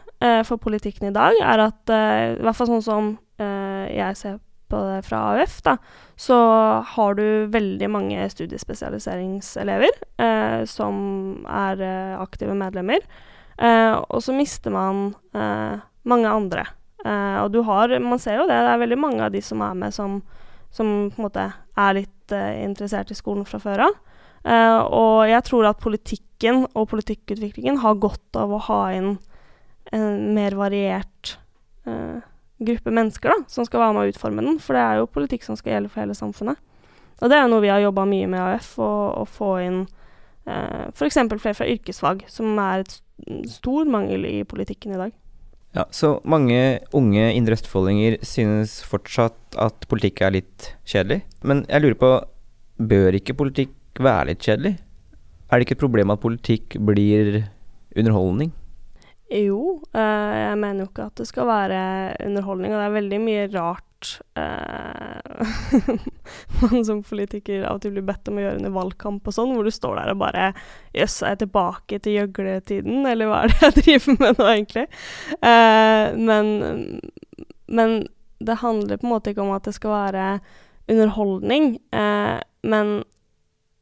[0.46, 4.38] for politikken i dag, er at i hvert fall sånn som jeg ser
[4.70, 5.76] på det fra AUF, da,
[6.20, 6.36] så
[6.94, 11.00] har du veldig mange studiespesialiseringselever eh, som
[11.48, 13.04] er eh, aktive medlemmer.
[13.58, 16.66] Eh, og så mister man eh, mange andre.
[17.04, 19.64] Eh, og du har Man ser jo det, det er veldig mange av de som
[19.64, 20.20] er med, som,
[20.70, 23.98] som på en måte er litt eh, interessert i skolen fra før av.
[24.40, 29.18] og jeg tror at politikken og politikkutviklingen har godt av å ha inn
[29.92, 31.34] en mer variert
[31.86, 32.22] uh,
[32.60, 34.58] gruppe mennesker da, som skal være med å utforme den.
[34.62, 36.60] For det er jo politikk som skal gjelde for hele samfunnet.
[37.20, 39.80] Og det er jo noe vi har jobba mye med AUF, å få inn
[40.48, 41.18] eh, f.eks.
[41.36, 42.94] flere fra yrkesfag, som er et
[43.50, 45.16] stor mangel i politikken i dag.
[45.76, 51.20] Ja, Så mange unge indre østfoldinger synes fortsatt at politikk er litt kjedelig.
[51.46, 52.12] Men jeg lurer på,
[52.80, 54.78] bør ikke politikk være litt kjedelig?
[55.50, 57.44] Er det ikke et problem at politikk blir
[57.98, 58.50] underholdning?
[59.30, 61.80] Jo, uh, jeg mener jo ikke at det skal være
[62.26, 65.20] underholdning, og det er veldig mye rart uh,
[66.60, 69.52] man som politiker av og til blir bedt om å gjøre under valgkamp og sånn,
[69.54, 70.48] hvor du står der og bare
[70.96, 74.88] Jøss, er jeg tilbake til gjøgletiden, eller hva er det jeg driver med nå, egentlig?
[75.38, 77.00] Uh, men,
[77.70, 78.00] men
[78.40, 80.26] det handler på en måte ikke om at det skal være
[80.90, 82.94] underholdning, eh, men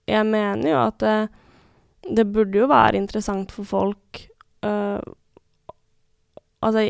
[0.08, 1.16] jeg mener jo at det,
[2.16, 4.20] det burde jo være interessant for folk
[4.64, 4.98] øh,
[6.64, 6.84] Altså,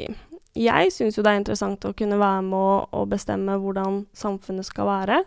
[0.59, 4.67] jeg syns jo det er interessant å kunne være med å, å, bestemme hvordan samfunnet
[4.67, 5.23] skal være,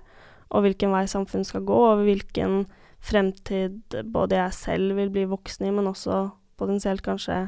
[0.51, 2.65] og hvilken vei samfunnet skal gå, og hvilken
[3.01, 6.27] fremtid både jeg selv vil bli voksen i, men også
[6.61, 7.47] potensielt kanskje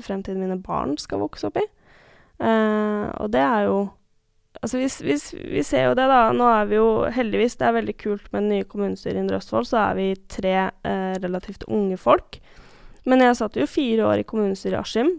[0.00, 1.66] fremtiden mine barn skal vokse opp i.
[2.42, 3.82] Uh, og det er jo
[4.62, 6.26] Altså, vi, hvis, vi, ser jo det, da.
[6.36, 9.38] Nå er vi jo heldigvis Det er veldig kult med det nye kommunestyret i Indre
[9.40, 9.64] Østfold.
[9.66, 12.36] Så er vi tre uh, relativt unge folk.
[13.08, 15.10] Men jeg satt jo fire år i kommunestyret i Askim.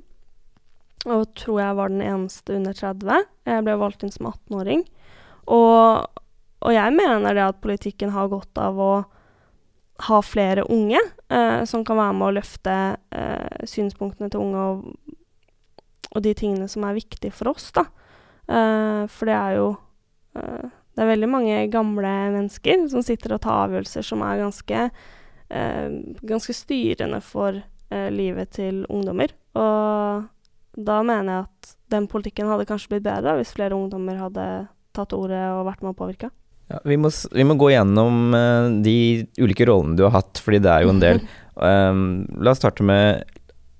[1.03, 3.25] Og tror jeg var den eneste under 30.
[3.49, 4.85] Jeg ble valgt inn som 18-åring.
[5.51, 6.05] Og,
[6.63, 8.93] og, jeg mener det at politikken har godt av å
[10.07, 12.77] ha flere unge eh, som kan være med å løfte
[13.69, 14.87] synspunktene til unge og
[16.13, 17.87] og de tingene som er viktige for oss, da.
[18.47, 19.67] Eh, for det er jo
[20.35, 24.81] uh, Det er veldig mange gamle mennesker som sitter og tar avgjørelser som er ganske,
[25.49, 25.87] uh,
[26.21, 27.61] ganske styrende for
[27.93, 29.29] livet til ungdommer.
[29.53, 30.23] Og
[30.75, 34.47] da mener jeg at den politikken hadde kanskje blitt bedre hvis flere ungdommer hadde
[34.93, 36.31] tatt ordet og vært med å påvirke.
[36.71, 38.33] Ja, vi, må, vi, må, gå gjennom
[38.85, 38.97] de
[39.41, 41.21] ulike rollene du har hatt, fordi det er jo en del.
[41.59, 42.03] um,
[42.45, 43.25] la oss starte med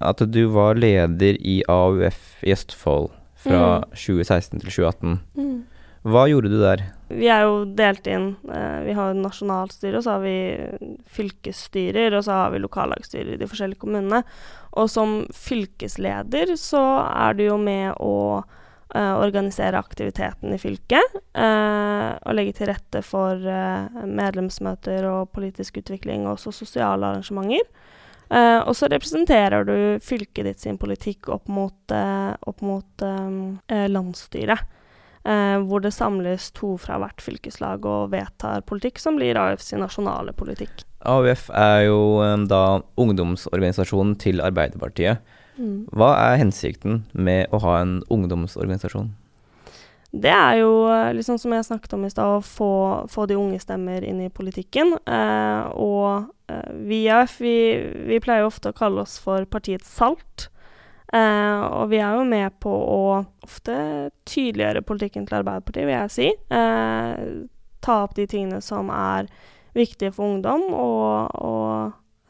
[0.04, 3.94] at du var leder i AUF i Østfold fra mm.
[3.96, 5.22] 2016 til 2018.
[5.38, 5.62] Mm.
[6.04, 6.84] Hva gjorde du der?
[7.14, 8.34] Vi er jo delt inn.
[8.52, 10.36] Eh, vi har nasjonalstyre, og så har vi
[11.16, 14.24] fylkesstyrer, og så har vi lokallagsstyrer i de forskjellige kommunene.
[14.80, 18.42] Og som fylkesleder så er du jo med å
[18.96, 21.18] uh, organisere aktiviteten i fylket.
[21.38, 27.70] Uh, og legge til rette for uh, medlemsmøter og politisk utvikling, og også sosiale arrangementer.
[28.34, 34.64] Og så representerer du fylket ditt sin politikk opp mot, opp mot um, landsstyret.
[35.68, 40.82] Hvor det samles to fra hvert fylkeslag og vedtar politikk som blir AUFs nasjonale politikk.
[41.10, 45.24] AUF er jo um, da ungdomsorganisasjonen til Arbeiderpartiet.
[45.58, 45.84] Mm.
[45.94, 49.12] Hva er hensikten med å ha en ungdomsorganisasjon?
[50.14, 50.74] Det er jo
[51.18, 52.74] liksom som jeg snakket om i stad, å få,
[53.10, 54.94] få, de unge stemmer inn i politikken.
[55.10, 57.56] Eh, og eh, vi i AUF vi,
[58.12, 60.52] vi, pleier ofte å kalle oss for partiets salt.
[61.14, 63.02] Eh, og vi er jo med på å
[63.46, 63.76] ofte
[64.30, 66.30] tydeliggjøre politikken til Arbeiderpartiet, vil jeg si.
[66.62, 67.26] Eh,
[67.82, 69.34] ta opp de tingene som er
[69.78, 71.56] viktige for ungdom, å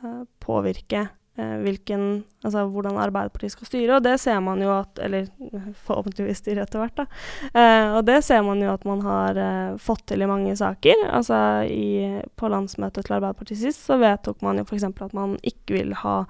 [0.03, 1.03] eh, påvirke
[1.38, 3.97] eh, hvilken, altså hvordan Arbeiderpartiet skal styre.
[3.97, 5.29] Og det ser man jo at Eller
[5.86, 7.08] forhåpentligvis styre etter hvert, da.
[7.51, 9.41] Eh, og det ser man jo at man har
[9.82, 11.08] fått til i mange saker.
[11.12, 14.88] Altså i, på landsmøtet til Arbeiderpartiet sist så vedtok man jo f.eks.
[14.91, 16.23] at man ikke vil ha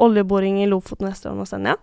[0.00, 1.74] oljeboring i Lofoten, Vesterålen og Senja.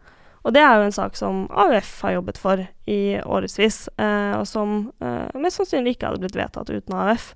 [0.48, 4.46] Og det er jo en sak som AUF har jobbet for i årevis, eh, og
[4.48, 4.94] som
[5.36, 7.34] mest sannsynlig ikke hadde blitt vedtatt uten AUF.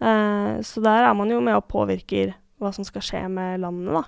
[0.00, 3.92] Eh, så der er man jo med og påvirker hva som skal skje med landet,
[3.96, 4.04] da.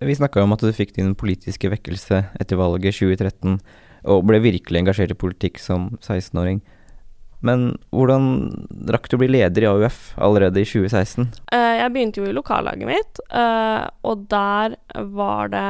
[0.00, 3.58] Vi snakka om at du fikk din politiske vekkelse etter valget 2013,
[4.08, 6.62] og ble virkelig engasjert i politikk som 16-åring.
[7.44, 8.24] Men hvordan
[8.92, 11.28] rakk du å bli leder i AUF allerede i 2016?
[11.52, 14.76] Uh, eh, jeg begynte jo i lokallaget mitt, uh, og der
[15.16, 15.68] var det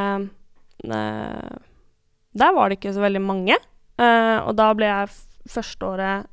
[2.40, 3.58] Der var det ikke så veldig mange.
[4.00, 5.10] og da ble jeg
[5.50, 6.24] førsteåret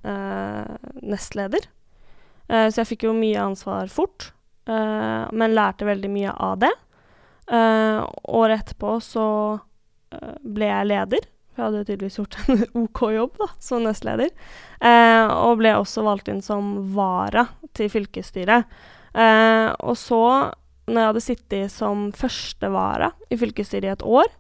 [1.04, 1.65] nestleder.
[2.47, 4.31] Så jeg fikk jo mye ansvar fort,
[4.67, 6.71] men lærte veldig mye av det.
[7.47, 8.03] Uh,
[8.36, 9.25] året etterpå så
[10.43, 11.25] ble jeg leder.
[11.51, 14.31] for Jeg hadde tydeligvis gjort en OK jobb da, som nestleder.
[15.33, 18.67] Og ble også valgt inn som vara til fylkesstyret.
[19.17, 20.21] og så,
[20.88, 24.31] når jeg hadde sittet som førstevara i fylkesstyret i et år,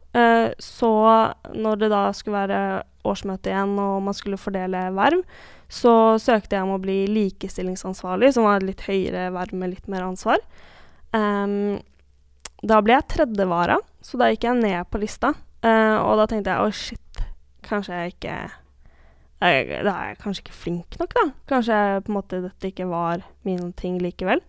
[0.61, 0.93] så
[1.53, 2.61] når det da skulle være
[3.07, 5.23] årsmøte igjen og man skulle fordele verv,
[5.67, 9.89] så søkte jeg om å bli likestillingsansvarlig, som var et litt høyere verv med litt
[9.91, 10.43] mer ansvar.
[11.15, 11.79] Um,
[12.63, 15.33] da ble jeg tredjevara, så da gikk jeg ned på lista.
[15.65, 17.21] Uh, og da tenkte jeg å, shit,
[17.65, 18.35] kanskje jeg ikke
[19.37, 21.25] Da er jeg kanskje ikke flink nok, da.
[21.49, 24.41] Kanskje på en måte dette ikke var mine ting likevel.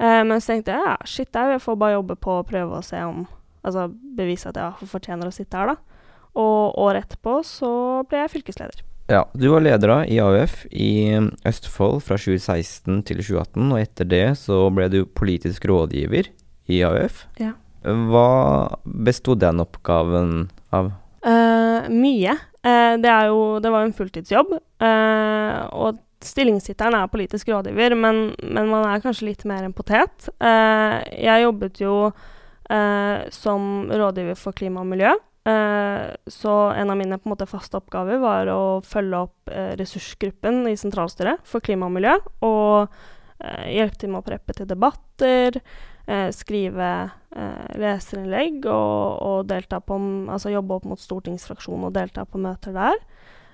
[0.00, 2.84] Uh, men så tenkte jeg ja, shit, jeg får bare jobbe på å prøve å
[2.84, 3.26] se om
[3.66, 5.95] Altså bevise at jeg fortjener å sitte her, da.
[6.36, 7.70] Og året etterpå så
[8.10, 8.84] ble jeg fylkesleder.
[9.06, 11.14] Ja, du var leder da i AUF i
[11.46, 16.32] Østfold fra 2016 til 2018, og etter det så ble du politisk rådgiver
[16.66, 17.22] i AUF.
[17.38, 17.52] Ja.
[17.86, 18.30] Hva
[18.82, 20.90] bestod den oppgaven av?
[21.22, 22.34] Uh, mye.
[22.66, 24.56] Uh, det, jo, det var jo en fulltidsjobb.
[24.82, 30.30] Uh, og stillingstittelen er politisk rådgiver, men, men, man er kanskje litt mer en potet.
[30.40, 32.10] jeg jobbet jo
[33.30, 35.12] som rådgiver for klima og miljø.
[35.46, 39.74] Eh, så en av mine på en måte faste oppgaver var å følge opp eh,
[39.78, 42.16] ressursgruppen i sentralstyret for klima og miljø.
[42.46, 42.88] Og
[43.38, 45.60] eh, hjelpe til med å preppe til debatter,
[46.30, 46.88] skrive
[47.82, 49.54] leserinnlegg og, og,
[49.88, 49.96] på,
[50.30, 53.00] altså jobbe opp mot stortingsfraksjonen og delta på møter der.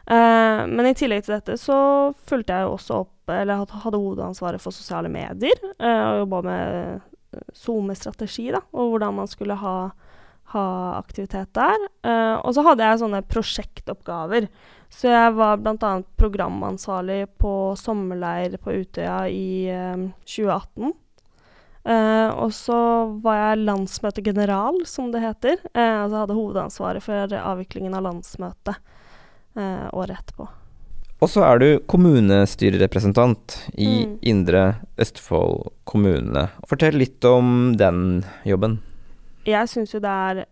[0.03, 1.77] Uh, men i tillegg til dette så
[2.29, 5.57] fulgte jeg jo også opp, eller hadde hovedansvaret for sosiale medier.
[5.79, 9.77] Uh, og jobba med SoMe-strategi, da, og hvordan man skulle ha,
[10.53, 10.67] ha
[10.99, 11.89] aktivitet der.
[12.07, 14.49] Uh, og så hadde jeg sånne prosjektoppgaver.
[14.93, 15.93] Så jeg var bl.a.
[16.21, 19.73] programansvarlig på sommerleir på Utøya i
[20.29, 20.93] 2018.
[22.37, 22.81] og så
[23.25, 25.57] var jeg landsmøtegeneral, som det heter.
[25.73, 28.77] altså hadde hovedansvaret for avviklingen av landsmøtet
[29.57, 30.49] eh, året etterpå.
[31.23, 34.15] Og så er du kommunestyrerepresentant i mm.
[34.27, 34.63] Indre
[35.01, 36.49] Østfold kommune.
[36.67, 38.81] Fortell litt om den jobben.
[39.49, 40.43] Jeg syns jo det er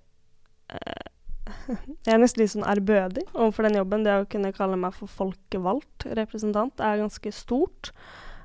[0.74, 1.09] eh,
[2.07, 4.07] Jeg er nesten litt sånn ærbødig overfor den jobben.
[4.07, 7.92] Det å kunne kalle meg for folkevalgt representant er ganske stort.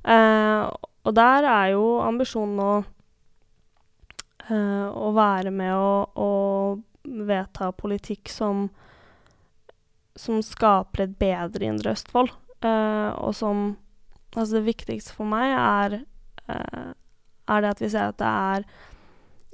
[0.06, 0.64] Eh,
[1.06, 2.72] og der er jo ambisjonen å,
[4.48, 8.68] eh, å være med og, og vedta politikk som
[10.16, 12.34] som skaper et bedre Indre Østfold.
[12.66, 13.76] Uh, og som
[14.36, 15.94] Altså, det viktigste for meg er,
[16.52, 16.90] uh,
[17.48, 18.66] er det at vi ser at det er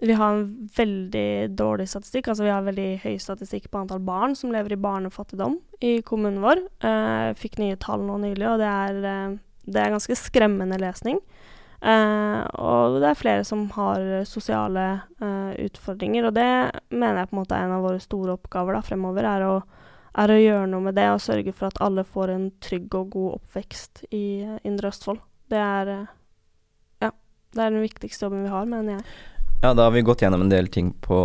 [0.01, 2.31] Vi har en veldig dårlig statistikk.
[2.31, 6.41] Altså, vi har veldig høy statistikk på antall barn som lever i barnefattigdom i kommunen
[6.41, 6.63] vår.
[6.81, 9.35] Uh, fikk nye tall nå nylig, og det er,
[9.69, 11.21] det er ganske skremmende lesning.
[11.81, 14.87] Uh, og det er flere som har sosiale
[15.21, 16.49] uh, utfordringer, og det
[16.89, 19.29] mener jeg på en måte er en av våre store oppgaver da, fremover.
[19.35, 19.55] er å
[20.11, 23.13] er å gjøre noe med det og sørge for at alle får en trygg og
[23.13, 25.21] god oppvekst i uh, Indre Østfold.
[25.51, 25.91] Det er
[26.99, 27.11] ja,
[27.53, 29.05] det er den viktigste jobben vi har, mener jeg.
[29.63, 31.17] Ja, da har vi gått gjennom en del ting på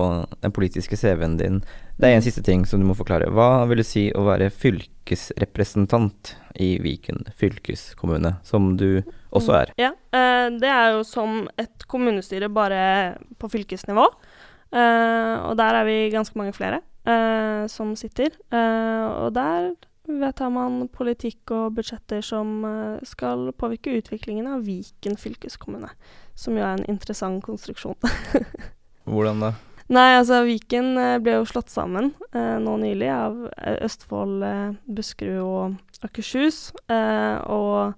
[0.45, 1.63] den politiske CV-en din.
[1.97, 3.31] Det er en siste ting som du må forklare.
[3.33, 9.01] Hva vil det si å være fylkesrepresentant i Viken fylkeskommune, som du
[9.33, 9.73] også er?
[9.81, 12.83] Ja, uh, det er jo som et kommunestyre bare
[13.41, 14.05] på fylkesnivå.
[14.05, 18.37] og der er vi ganske mange flere uh, som sitter.
[18.53, 19.73] Og der
[20.07, 25.91] vedtar man politikk og budsjetter som uh, skal påvirke utviklingen av Viken fylkeskommune.
[26.39, 27.99] Som jo er en interessant konstruksjon.
[29.11, 29.53] Hvordan da?
[29.87, 33.37] Nei, altså Viken ble jo slått sammen nå nylig av
[33.87, 34.43] Østfold,
[34.91, 36.73] Buskerud og Akershus.
[36.91, 37.95] og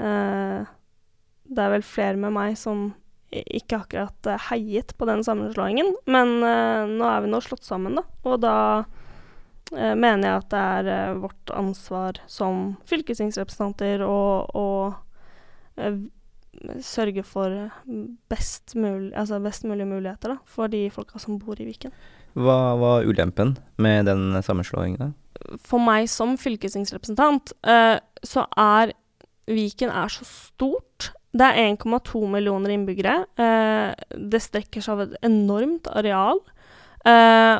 [0.00, 2.94] det er vel flere med meg som
[3.36, 8.06] ikke akkurat heiet på den sammenslåingen, men nå er vi nå slått sammen, da.
[8.24, 8.56] Og da
[9.70, 14.66] mener jeg at det er vårt ansvar som fylkestingsrepresentanter å
[16.84, 17.54] sørge for
[18.28, 21.94] best, mul altså best mulige muligheter da, for de folka som bor i Viken.
[22.34, 25.14] Hva var ulempen med den sammenslåingen?
[25.64, 28.92] For meg som fylkestingsrepresentant så er
[29.50, 33.16] Viken er så stort det er 1,2 millioner innbyggere.
[33.38, 33.90] Eh,
[34.30, 36.40] det strekker seg over et enormt areal.
[37.06, 37.56] Eh,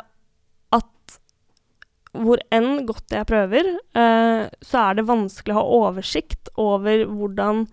[2.16, 7.66] hvor enn godt jeg prøver, eh, så er det vanskelig å ha oversikt over hvordan,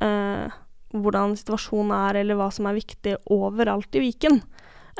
[0.00, 0.52] eh,
[0.94, 4.38] hvordan situasjonen er, eller hva som er viktig overalt i Viken.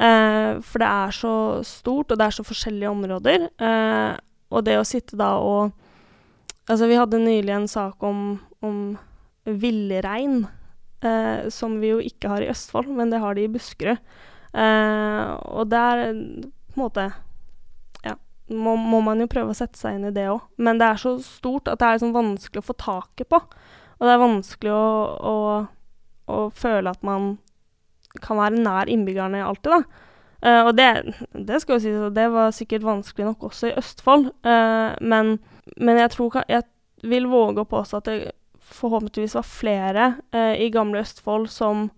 [0.01, 3.47] Eh, for det er så stort, og det er så forskjellige områder.
[3.61, 4.17] Eh,
[4.53, 5.79] og det å sitte da og
[6.71, 8.77] Altså, vi hadde nylig en sak om, om
[9.45, 10.45] villrein,
[11.03, 13.99] eh, som vi jo ikke har i Østfold, men det har de i Buskerud.
[14.55, 17.09] Eh, og der på en måte
[18.55, 20.43] må, må, man jo prøve å sette seg inn i det òg.
[20.63, 23.41] Men det er så stort at det er liksom vanskelig å få taket på.
[23.41, 24.87] Og det er vanskelig å,
[25.33, 25.37] å,
[26.33, 27.37] å føle at man
[28.21, 30.09] kan være nær innbyggerne alltid, da.
[30.43, 30.89] Uh, og det,
[31.47, 35.37] det, skal jo sies, det var sikkert vanskelig nok også i Østfold, uh, men,
[35.77, 36.67] men, jeg tror jeg
[37.07, 38.33] vil våge å påstå at det
[38.75, 41.93] forhåpentligvis var flere uh, i gamle Østfold som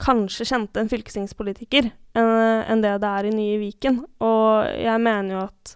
[0.00, 2.30] kanskje kjente en fylkestingspolitiker enn
[2.72, 4.00] en det det er i nye Viken.
[4.24, 5.74] Og jeg mener jo at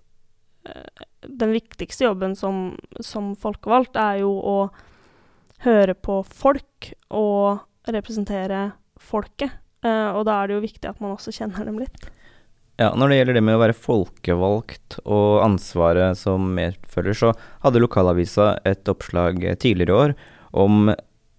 [1.25, 4.57] den viktigste jobben som, som folkevalgt er jo å
[5.65, 9.55] høre på folk og representere folket.
[9.85, 12.07] Eh, og da er det jo viktig at man også kjenner dem litt.
[12.81, 17.33] Ja, Når det gjelder det med å være folkevalgt og ansvaret som medfølger, så
[17.63, 20.15] hadde lokalavisa et oppslag tidligere i år
[20.65, 20.89] om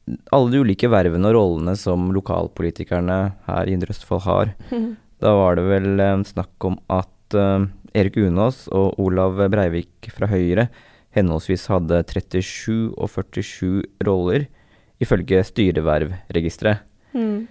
[0.06, 3.18] alle de ulike vervene og rollene som lokalpolitikerne
[3.49, 4.54] her i Indre Østfold har.
[5.24, 7.64] Da var det vel eh, snakk om at uh,
[7.96, 10.68] Erik Unås og Olav Breivik fra Høyre
[11.16, 14.48] henholdsvis hadde 37 og 47 roller,
[15.04, 16.84] ifølge styrevervregisteret.
[17.16, 17.48] Mm.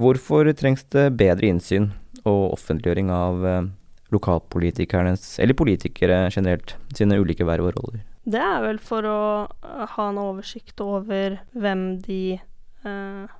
[0.00, 1.90] Hvorfor trengs det bedre innsyn
[2.24, 3.68] og offentliggjøring av eh,
[4.14, 8.02] lokalpolitikernes, eller politikere generelt, sine ulike verv og roller?
[8.24, 13.34] Det er vel for å eh, ha en oversikt over hvem de eh,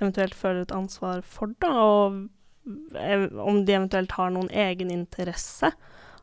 [0.00, 2.22] eventuelt føler et ansvar for, da, og
[3.40, 5.72] om de eventuelt har noen egeninteresse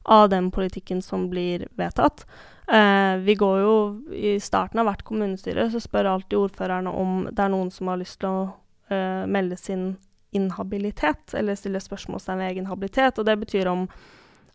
[0.08, 2.26] av den politikken som blir vedtatt.
[2.68, 3.76] Eh, vi går jo
[4.12, 8.00] I starten av hvert kommunestyre så spør alltid ordførerne om det er noen som har
[8.02, 8.46] lyst til å
[8.92, 9.90] eh, melde sin
[10.36, 13.20] inhabilitet, eller stille spørsmålstegn ved egen habilitet.
[13.20, 13.86] Og det betyr om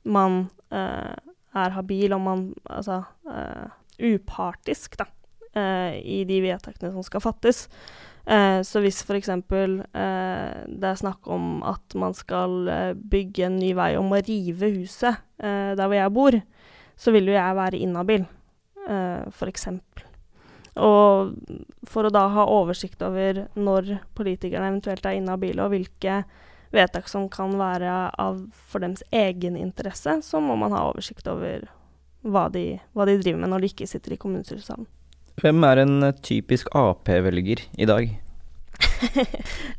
[0.04, 1.12] man eh,
[1.54, 3.68] er habil, om man Altså uh,
[4.00, 5.06] upartisk, da,
[5.56, 7.66] uh, i de vedtakene som skal fattes.
[8.22, 9.28] Uh, så hvis f.eks.
[9.28, 14.70] Eh, det er snakk om at man skal bygge en ny vei om å rive
[14.76, 16.36] huset der hvor jeg bor,
[17.02, 18.24] så vil jo jeg være inhabil,
[18.86, 19.68] eh, f.eks.
[20.72, 21.34] Og
[21.88, 26.22] for å da ha oversikt over når politikerne eventuelt er inhabile, og hvilke
[26.72, 31.66] vedtak som kan være av for deres egen interesse, så må man ha oversikt over
[32.22, 34.86] hva de, hva de driver med når de ikke sitter i kommunestyresalen.
[35.40, 38.10] Hvem er en eh, typisk Ap-velger i dag?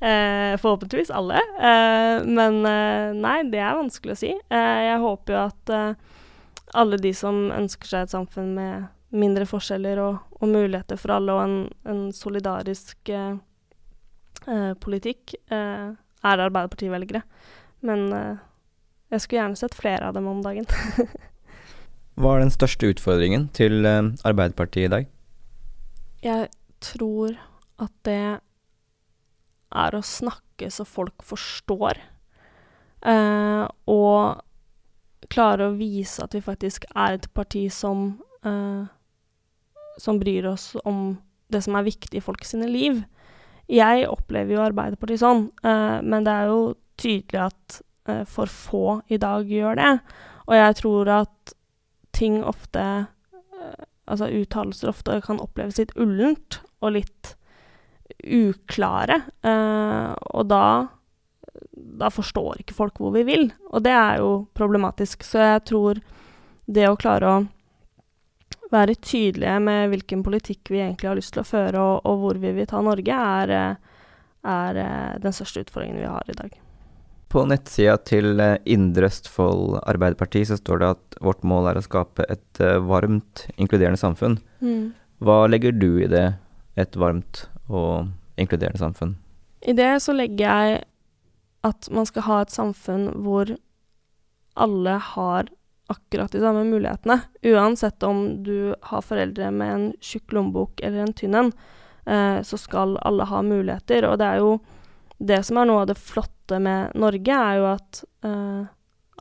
[0.01, 1.37] eh, forhåpentligvis alle.
[1.37, 2.61] Eh, men
[3.19, 4.33] nei, det er vanskelig å si.
[4.33, 5.73] Jeg håper jo at
[6.73, 11.35] alle de som ønsker seg et samfunn med mindre forskjeller og, og muligheter for alle,
[11.35, 13.11] og en, en solidarisk
[14.83, 15.93] politikk, er
[16.23, 17.21] Arbeiderparti-velgere.
[17.85, 18.09] Men
[19.13, 20.65] jeg skulle gjerne sett flere av dem om dagen.
[22.17, 25.12] Hva er den største utfordringen til Arbeiderpartiet i dag?
[26.23, 26.47] Jeg
[26.83, 27.35] tror
[27.83, 28.39] at det
[29.73, 31.99] er å snakke så folk forstår.
[33.03, 38.13] Uh, og klare å vise at vi faktisk er et parti som
[40.03, 41.13] som bryr oss om
[41.47, 42.97] det som er viktig i folk sine liv.
[43.71, 46.57] Jeg opplever jo Arbeiderpartiet sånn, uh, men det er jo
[46.99, 47.77] tydelig at
[48.27, 49.91] for få i dag gjør det.
[50.51, 51.53] Og jeg tror at
[52.11, 52.83] ting ofte
[54.09, 57.35] Altså uttalelser ofte kan oppleves litt ullent og litt
[58.23, 59.21] uklare.
[59.43, 60.65] og da
[61.73, 65.23] da forstår ikke folk hvor vi vil, og det er jo problematisk.
[65.25, 65.99] Så jeg tror
[66.65, 67.43] det å klare å
[68.73, 72.41] være tydelige med hvilken politikk vi egentlig har lyst til å føre, og, og hvor
[72.41, 73.55] vi vil ta Norge, er,
[74.41, 76.62] er, eh, den største utfordringen vi har i dag.
[77.33, 81.85] På nettsida til eh, Indre Østfold Arbeiderparti så står det at vårt mål er å
[81.85, 84.35] skape et eh, varmt, inkluderende samfunn.
[84.61, 84.91] Mm.
[85.23, 86.27] Hva legger du i det,
[86.77, 89.15] et varmt og inkluderende samfunn?
[89.65, 90.83] I det så legger jeg
[91.65, 93.55] at man skal ha et samfunn hvor
[94.53, 95.49] alle har
[95.89, 97.17] akkurat de samme mulighetene.
[97.49, 101.51] Uansett om du har foreldre med en tjukk lommebok eller en tynn en,
[102.05, 104.05] eh, så skal alle ha muligheter.
[104.11, 104.53] Og det er jo
[105.17, 108.69] det som er noe av det flotte med Norge, er jo at uh,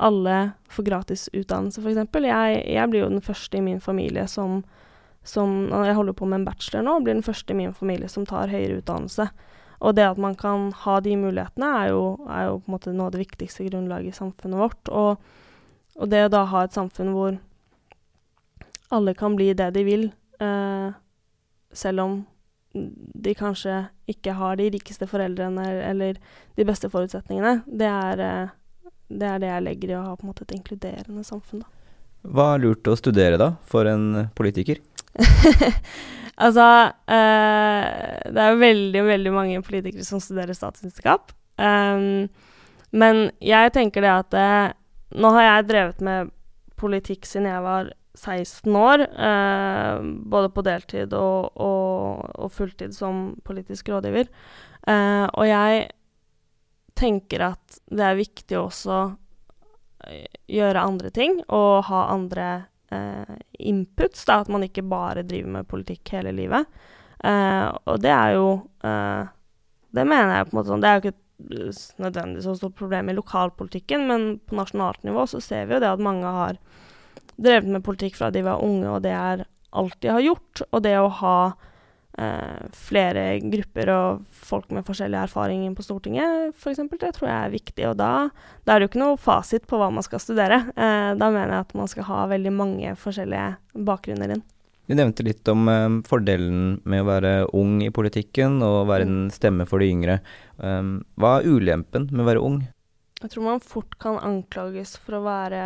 [0.03, 0.37] alle
[0.73, 2.03] får gratis utdannelse, f.eks.
[2.27, 4.63] Jeg, jeg blir jo den første i min familie som,
[5.25, 8.27] som Jeg holder på med en bachelor nå, blir den første i min familie som
[8.29, 9.29] tar høyere utdannelse.
[9.83, 12.93] Og det at man kan ha de mulighetene, er jo, er jo på en måte
[12.95, 14.93] noe av det viktigste grunnlaget i samfunnet vårt.
[14.93, 15.33] Og
[16.01, 17.39] og det å da ha et samfunn hvor
[18.93, 20.07] alle kan bli det de vil,
[20.41, 20.93] uh,
[21.73, 22.15] selv om
[22.73, 26.19] de kanskje ikke har de rikeste foreldrene eller
[26.57, 30.27] de beste forutsetningene, det er, eh, det er det, jeg legger i å ha på
[30.27, 31.65] en måte et inkluderende samfunn.
[31.65, 31.71] Da.
[32.33, 34.81] Hva er lurt å studere, da, for en politiker?
[36.45, 36.67] altså
[37.13, 41.35] eh, Det er veldig, veldig mange politikere som studerer statsvitenskap.
[41.61, 42.31] Um,
[42.93, 44.53] men jeg tenker det at det,
[45.21, 46.33] nå har jeg drevet med
[46.81, 53.33] politikk siden jeg var 16 år, eh, både på deltid og, og, og, fulltid som
[53.45, 54.29] politisk rådgiver.
[54.87, 55.87] Eh, og jeg
[56.99, 58.99] tenker at det er viktig også
[60.09, 62.49] eh, gjøre andre ting og ha andre
[62.93, 64.27] eh, inputs.
[64.29, 66.69] Da, at man ikke bare driver med politikk hele livet.
[67.25, 68.47] Eh, og det er jo
[68.83, 69.25] eh,
[69.95, 71.19] Det mener jeg på en måte sånn Det er jo ikke
[72.03, 75.91] nødvendigvis så stort problem i lokalpolitikken, men på nasjonalt nivå så ser vi jo det
[75.91, 76.59] at mange har
[77.37, 80.65] drevet med politikk fra de var unge, og det er alt de har gjort.
[80.71, 81.37] Og det å ha
[82.19, 87.55] eh, flere grupper og folk med forskjellige erfaringer på Stortinget, f.eks., det tror jeg er
[87.57, 87.87] viktig.
[87.91, 88.13] Og da,
[88.65, 90.63] da, er det jo ikke noe fasit på hva man skal studere.
[90.77, 94.45] Eh, da mener jeg at man skal ha veldig mange forskjellige bakgrunner inn.
[94.91, 99.19] Du nevnte litt om eh, fordelen med å være ung i politikken og være en
[99.33, 100.21] stemme for de yngre.
[100.59, 102.63] Um, hva er ulempen med å være ung?
[103.23, 105.63] Jeg tror man fort kan anklages for å være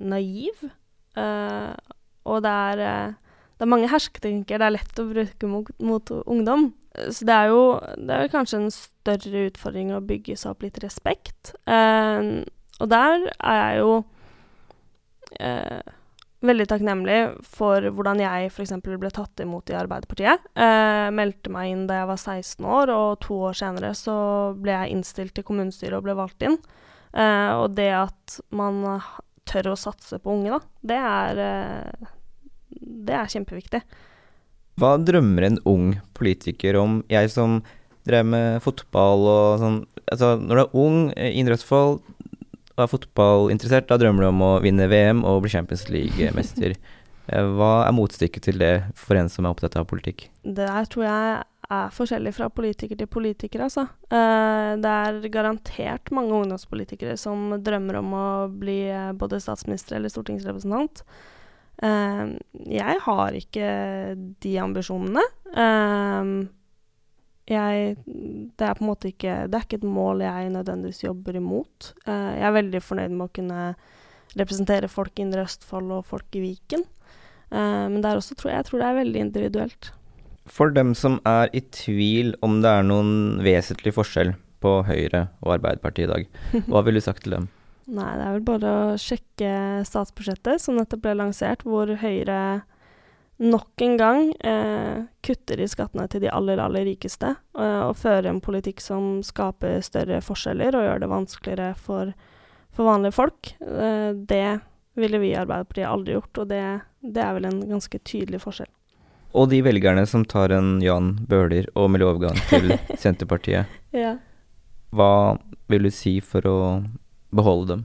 [0.00, 0.66] naiv.
[1.18, 1.74] Uh,
[2.28, 6.14] og det er, uh, det er mange hersketeknikker det er lett å bruke mot, mot
[6.24, 6.70] ungdom.
[7.10, 7.62] Så det er jo
[8.02, 11.52] det er kanskje en større utfordring å bygge seg opp litt respekt.
[11.70, 13.92] og der er jeg jo
[15.38, 15.92] eh,
[16.46, 18.74] veldig takknemlig for hvordan jeg f.eks.
[18.84, 20.46] ble tatt imot i Arbeiderpartiet.
[20.54, 24.16] Eh, meldte meg inn da jeg var 16 år, og to år senere så
[24.56, 26.56] ble jeg innstilt til kommunestyret og ble valgt inn.
[27.12, 28.82] Eh, og det at man
[29.50, 30.60] tør å satse på unge, da,
[30.92, 32.14] det er, eh,
[33.08, 33.82] det er kjempeviktig.
[34.80, 37.00] Hva drømmer en ung politiker om?
[37.10, 37.60] Jeg som
[38.08, 39.80] drev med fotball og sånn
[40.10, 44.40] Altså, når du er ung, i Indre Østfold og er fotballinteressert, da drømmer du om
[44.42, 46.74] å vinne VM og bli Champions League-mester.
[47.30, 50.28] Eh, Hva er motstykket til det for en som er opptatt av politikk?
[50.42, 53.86] Det der tror jeg er forskjellig fra politiker til politiker, altså.
[54.10, 60.12] Eh, det er garantert mange ungdomspolitikere som drømmer om å bli eh, både statsminister eller
[60.12, 61.04] stortingsrepresentant.
[61.80, 63.68] Jeg har ikke
[64.44, 65.22] de ambisjonene.
[67.48, 71.38] Jeg Det er på en måte ikke Det er ikke et mål jeg nødvendigvis jobber
[71.40, 71.94] imot.
[72.04, 73.62] Jeg er veldig fornøyd med å kunne
[74.36, 76.84] representere folk i Indre Østfold og folk i Viken.
[77.50, 79.92] Eh, men der også tror jeg, jeg tror det er veldig individuelt.
[80.50, 85.56] For dem som er i tvil om det er noen vesentlig forskjell på Høyre og
[85.58, 86.28] Arbeiderpartiet i dag,
[86.70, 87.48] hva ville du sagt til dem?
[87.90, 89.52] Nei, det er vel bare å sjekke
[89.86, 92.40] statsbudsjettet som nettopp ble lansert, hvor Høyre
[93.40, 98.28] nok en gang eh, kutter i skattene til de aller, aller rikeste, eh, og fører
[98.30, 102.12] en politikk som skaper større forskjeller og gjør det vanskeligere for,
[102.76, 103.54] for vanlige folk.
[103.64, 104.60] Eh, det
[105.00, 106.64] ville vi i Arbeiderpartiet aldri gjort, og det,
[107.02, 108.68] det er vel en ganske tydelig forskjell.
[109.38, 112.72] Og de velgerne som tar en Jan Bøhler og melder overgang til
[113.02, 114.16] Senterpartiet, Ja.
[114.90, 115.38] hva
[115.70, 116.56] vil du si for å
[117.30, 117.84] beholde dem?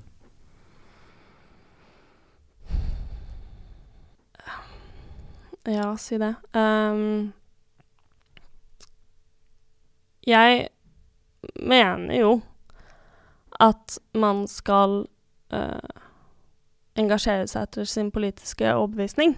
[5.64, 6.34] Ja, si det.
[6.54, 7.32] Um,
[10.26, 10.68] jeg
[11.62, 12.32] mener jo
[13.62, 15.06] at man skal
[15.54, 15.92] eh,
[17.00, 19.36] engasjere seg etter sin politiske overbevisning.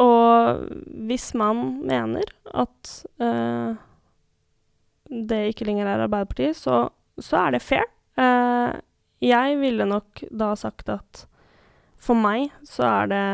[0.00, 0.64] Og
[1.06, 2.92] hvis man mener at
[3.22, 3.74] eh,
[5.10, 6.88] det ikke lenger er Arbeiderpartiet, så,
[7.20, 7.86] så er det fair.
[8.18, 8.80] Eh,
[9.24, 11.26] jeg ville nok da sagt at
[12.04, 13.26] for meg så er det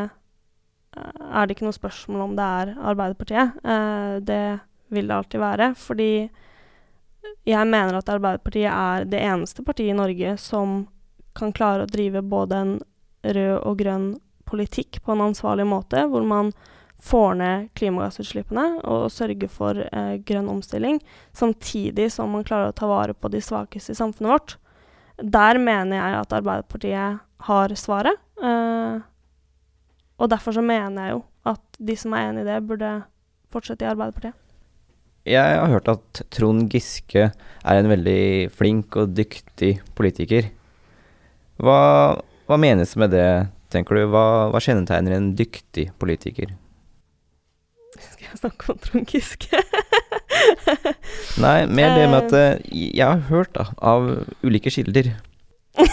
[0.91, 3.59] er det ikke noe spørsmål om det er Arbeiderpartiet.
[3.63, 4.45] Eh, det
[4.91, 5.69] vil det alltid være.
[5.79, 6.13] Fordi
[7.47, 10.83] jeg mener at Arbeiderpartiet er det eneste partiet i Norge som
[11.37, 12.75] kan klare å drive både en
[13.23, 14.11] rød og grønn
[14.51, 16.53] politikk på en ansvarlig måte, hvor man
[17.01, 20.99] får ned klimagassutslippene og sørger for eh, grønn omstilling,
[21.37, 24.57] samtidig som man klarer å ta vare på de svakeste i samfunnet vårt.
[25.21, 28.21] Der mener jeg at Arbeiderpartiet har svaret.
[28.43, 29.01] Eh,
[30.21, 32.93] og derfor så mener jeg jo at de som er enig i det, burde
[33.53, 34.37] fortsette i Arbeiderpartiet.
[35.29, 40.49] Jeg har hørt at Trond Giske er en veldig flink og dyktig politiker.
[41.61, 41.81] Hva,
[42.49, 43.29] hva menes med det,
[43.73, 44.07] tenker du?
[44.13, 46.55] Hva, hva kjennetegner en dyktig politiker?
[48.01, 49.61] Skal jeg snakke om Trond Giske?
[51.45, 54.09] Nei, mer det med at eh, jeg har hørt da, av
[54.47, 55.13] ulike kilder,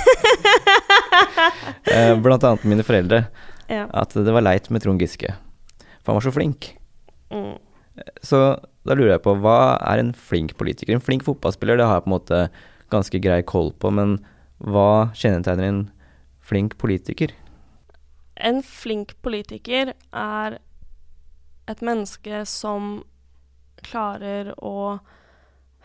[1.92, 3.26] eh, blant annet mine foreldre,
[3.68, 3.86] ja.
[3.92, 5.34] at det var leit med Trond Giske.
[6.00, 6.72] For han var så flink.
[7.34, 7.58] Mm.
[8.24, 8.40] Så
[8.88, 10.96] da lurer jeg på, hva er en flink politiker?
[10.96, 12.42] En flink fotballspiller, det har jeg på en måte
[12.94, 14.20] ganske grei koll på, men
[14.58, 15.84] hva kjennetegner en
[16.42, 17.34] flink politiker?
[18.36, 20.58] En flink politiker er
[21.68, 23.04] et menneske som
[23.86, 25.00] klarer å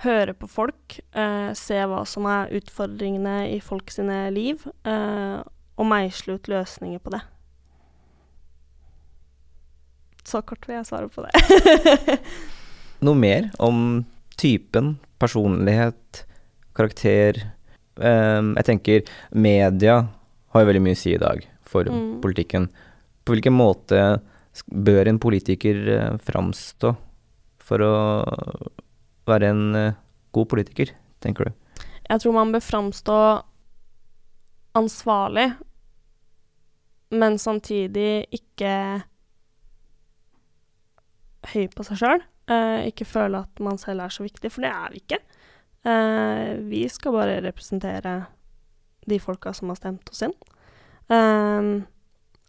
[0.03, 5.43] høre på folk, eh, se hva som er utfordringene i folk sine liv, eh,
[5.79, 7.23] og meisle ut løsninger på det.
[10.25, 12.19] Så kort vil jeg svare på det.
[13.05, 14.05] Noe mer om
[14.39, 16.25] typen, personlighet,
[16.79, 17.41] karakter?
[18.01, 19.03] Ehm, jeg tenker
[19.35, 20.09] media
[20.53, 22.21] har jo veldig mye å si i dag for Mm.
[22.23, 22.69] politikken.
[23.25, 24.21] På hvilken måte
[24.71, 26.97] bør en politiker eh, framstå
[27.59, 27.93] for å
[29.27, 29.93] være en eh,
[30.33, 30.91] god politiker,
[31.21, 31.53] tenker du?
[32.11, 33.43] Jeg tror man bør framstå
[34.75, 35.55] ansvarlig,
[37.13, 39.03] men samtidig ikke
[41.53, 42.23] høy på seg sjøl.
[42.53, 45.19] Eh, ikke føle at man selv er så viktig, for det er vi ikke.
[45.85, 48.17] Eh, vi skal bare representere
[49.07, 50.35] de folka som har stemt oss inn.
[51.11, 51.83] Eh,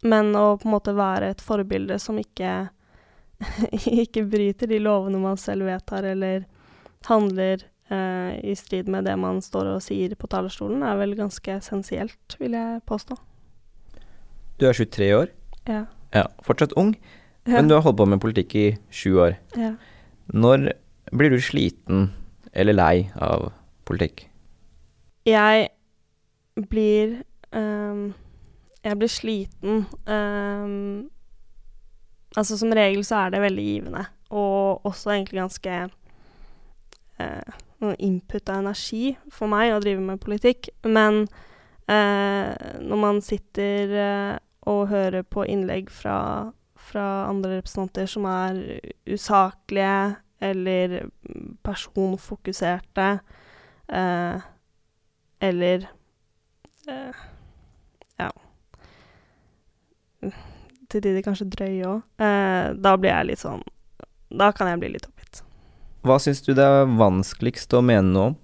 [0.04, 2.70] men å på en måte være et forbilde som ikke
[4.04, 6.46] ikke bryter de lovene man selv vedtar, eller
[7.10, 11.58] handler eh, i strid med det man står og sier på talerstolen, er vel ganske
[11.58, 13.18] essensielt, vil jeg påstå.
[14.62, 15.34] Du er 23 år,
[15.68, 15.86] Ja.
[16.14, 16.94] ja, fortsatt ung,
[17.46, 17.58] Ja.
[17.58, 19.38] men du har holdt på med politikk i sju år.
[19.58, 19.74] ja.
[20.32, 20.70] Når
[21.12, 22.14] blir du sliten
[22.54, 23.50] eller lei av
[23.88, 24.28] politikk?
[25.26, 25.70] Jeg
[26.70, 28.14] blir um,
[28.84, 29.86] Jeg blir sliten.
[30.08, 31.10] Um,
[32.36, 35.84] altså som regel så er det veldig givende, og også egentlig ganske
[37.84, 40.70] noe input av energi for meg å drive med politikk.
[40.84, 41.24] Men
[41.88, 42.52] uh,
[42.82, 44.36] når man sitter uh,
[44.70, 48.62] og hører på innlegg fra, fra andre representanter som er
[49.10, 50.96] usaklige eller
[51.64, 53.08] personfokuserte,
[53.88, 54.42] eh,
[55.40, 55.88] eller
[56.88, 57.22] eh,
[58.20, 58.30] ja
[60.24, 62.04] Til tider kanskje drøye òg.
[62.22, 63.64] Eh, da blir jeg litt sånn
[64.30, 65.42] Da kan jeg bli litt oppgitt.
[66.04, 68.38] Hva syns du det er vanskeligst å mene noe om?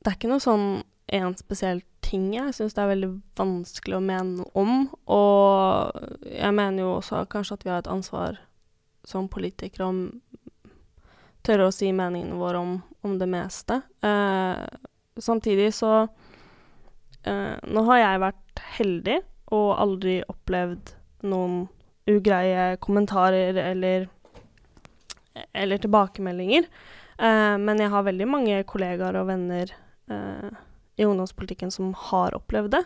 [0.00, 0.68] Det er ikke noe sånn
[1.08, 4.74] en spesiell ting jeg syns det er veldig vanskelig å mene noe om.
[5.12, 8.38] Og jeg mener jo også kanskje at vi har et ansvar
[9.08, 10.00] som politikere om
[11.46, 12.76] tørre å si meningene våre om,
[13.06, 13.80] om det meste.
[14.04, 14.60] Eh,
[15.18, 15.92] samtidig så
[17.22, 19.18] eh, Nå har jeg vært heldig
[19.56, 20.94] og aldri opplevd
[21.28, 21.66] noen
[22.08, 24.08] ugreie kommentarer eller
[25.52, 26.66] eller tilbakemeldinger.
[27.18, 29.70] Eh, men jeg har veldig mange kollegaer og venner
[30.10, 30.48] eh,
[30.98, 32.84] i ungdomspolitikken som har opplevd det.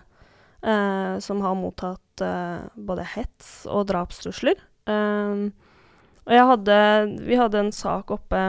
[0.62, 4.60] Eh, som har mottatt eh, både hets og drapstrusler.
[4.86, 5.48] Eh,
[6.26, 6.76] og jeg hadde
[7.26, 8.40] Vi hadde en sak oppe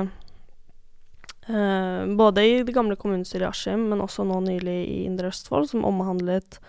[1.48, 5.70] eh, både i det gamle kommunestyret i Askim, men også nå nylig i Indre Østfold,
[5.72, 6.60] som omhandlet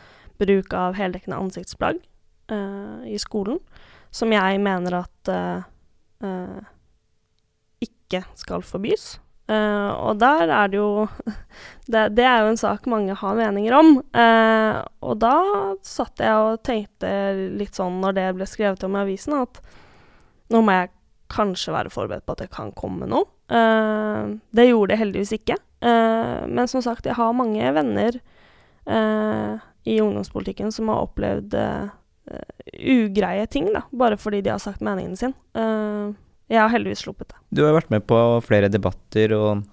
[0.41, 2.01] bruk av heldekkende ansiktsplagg
[3.09, 3.61] i skolen.
[4.13, 5.31] Som jeg mener at
[8.15, 9.15] ikke skal forbys.
[9.45, 11.05] Uh, og der er det jo
[11.93, 13.99] det, det, er jo en sak mange har meninger om.
[14.17, 15.37] Uh, og da
[15.85, 17.11] satt jeg og tenkte
[17.59, 19.61] litt sånn når det ble skrevet om i avisen, at
[20.55, 20.93] nå må jeg
[21.35, 23.27] kanskje være forberedt på at det kan komme noe.
[23.51, 25.59] Uh, det gjorde det heldigvis ikke.
[25.85, 28.15] men som sagt, jeg har mange venner
[29.85, 31.57] i ungdomspolitikken som har opplevd
[32.73, 35.35] ugreie ting, da, bare fordi de har sagt meningen sin.
[35.57, 36.15] Uh,
[36.51, 37.41] jeg har heldigvis sluppet det.
[37.57, 39.65] Du har vært med på flere debatter, og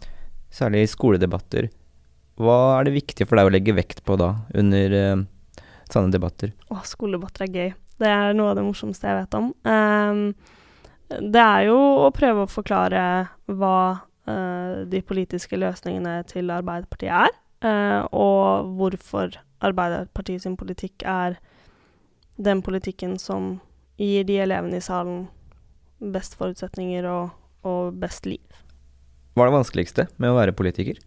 [0.53, 1.69] særlig skoledebatter.
[2.41, 5.23] Hva er det viktig for deg å legge vekt på da, under uh,
[5.91, 6.55] sånne debatter?
[6.71, 7.75] Å, skoledebatter er gøy.
[8.01, 9.51] Det er noe av det morsomste jeg vet om.
[9.67, 10.23] Um,
[11.19, 13.03] det er jo å prøve å forklare
[13.51, 13.77] hva
[14.29, 17.35] uh, de politiske løsningene til Arbeiderpartiet er,
[17.65, 21.37] uh, og hvorfor Arbeiderpartiet sin politikk er
[22.41, 23.59] den politikken som
[24.01, 25.27] gir de elevene i salen
[26.13, 27.35] best forutsetninger og,
[27.67, 28.61] og best liv.
[29.35, 30.97] Hva er det vanskeligste med å være politiker?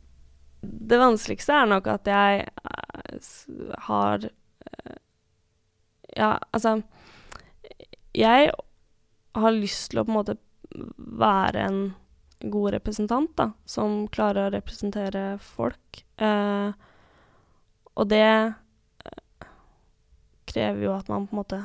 [0.64, 4.30] Det vanskeligste er nok at jeg uh, har
[6.14, 6.78] Ja, altså
[8.14, 8.52] Jeg
[9.34, 10.36] har lyst til å på en måte
[10.96, 11.78] være en
[12.44, 16.04] god representant, da, som klarer å representere folk.
[16.16, 16.70] Eh,
[17.94, 18.26] og det
[20.50, 21.62] krever jo at man på en måte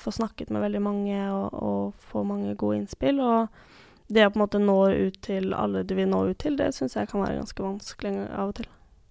[0.00, 3.20] får snakket med veldig mange og, og får mange gode innspill.
[3.20, 6.56] Og det å på en måte nå ut til alle du vil nå ut til,
[6.58, 8.70] det syns jeg kan være ganske vanskelig av og til.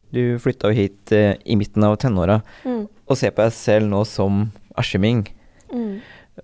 [0.09, 2.81] Du flytta jo hit eh, i midten av tenåra, mm.
[3.05, 4.47] og ser på deg selv nå som
[4.79, 5.27] askiming.
[5.69, 5.99] Mm.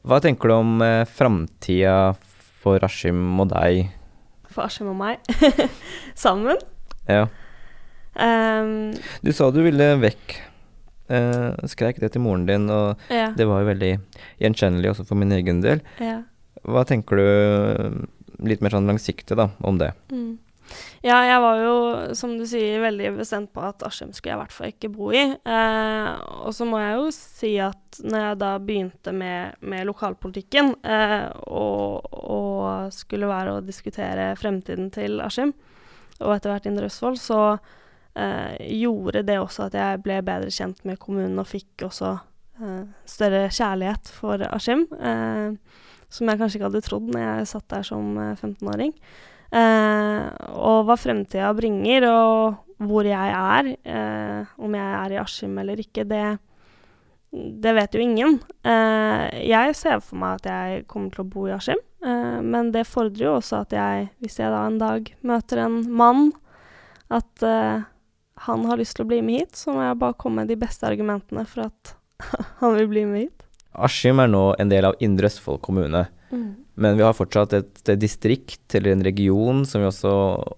[0.06, 2.14] Hva tenker du om eh, framtida
[2.62, 3.88] for Askim og deg?
[4.54, 5.24] For Askim og meg?
[6.26, 6.62] Sammen?
[7.10, 7.26] Ja.
[8.14, 8.94] Um,
[9.26, 10.42] du sa du ville vekk
[11.06, 13.28] Uh, skreik det til moren din, og ja.
[13.38, 13.92] det var jo veldig
[14.42, 15.84] gjenkjennelig også for min egen del.
[16.02, 16.16] Ja.
[16.66, 18.08] Hva tenker du
[18.50, 19.92] litt mer sånn langsiktig da, om det?
[20.10, 20.32] Mm.
[21.06, 21.74] Ja, jeg var jo,
[22.18, 25.12] som du sier, veldig bestemt på at Askim skulle jeg i hvert fall ikke bo
[25.14, 25.22] i.
[25.38, 26.08] Eh,
[26.42, 31.28] og så må jeg jo si at når jeg da begynte med, med lokalpolitikken, eh,
[31.46, 35.54] og, og, skulle være å diskutere fremtiden til Askim,
[36.24, 40.82] og etter hvert Indre Østfold, så eh, gjorde det også at jeg ble bedre kjent
[40.88, 42.16] med kommunen og fikk også
[42.64, 44.88] eh, større kjærlighet for Askim.
[44.98, 45.86] Eh,
[46.16, 48.94] som jeg kanskje ikke hadde trodd når jeg satt der som 15-åring.
[49.56, 55.22] Eh, eh, og hva fremtida bringer, og hvor jeg er, eh, om jeg er i
[55.22, 56.24] Askim eller ikke, det,
[57.32, 58.40] det vet jo ingen.
[58.66, 63.26] jeg ser for meg at jeg kommer til å bo i Askim, men det fordrer
[63.26, 66.30] jo også at jeg, hvis jeg da en dag møter en mann,
[67.10, 67.44] at
[68.46, 70.60] han har lyst til å bli med hit, så må jeg bare komme med de
[70.60, 71.96] beste argumentene for at
[72.62, 73.48] han vil bli med hit.
[73.76, 76.65] Askim er nå en del av Indre Østfold kommune, mm.
[76.76, 80.12] Men vi har fortsatt et, distrikt eller en region som vi også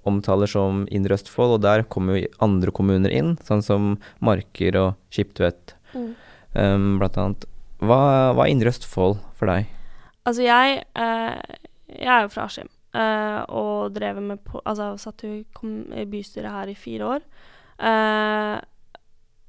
[0.10, 3.92] omtaler som Indre Østfold, og der kommer jo andre kommuner inn, sånn som
[4.26, 6.10] Marker og Skiptvet, mm.
[6.58, 7.46] um, blant annet.
[7.78, 8.00] Hva,
[8.34, 9.70] hva, er Indre Østfold for deg?
[10.28, 11.60] Altså, jeg, eh,
[11.94, 12.72] jeg er jo fra Askim.
[12.98, 17.28] eh, og drevet med Altså satt jo i bystyret her i fire år.
[17.78, 18.58] Eh,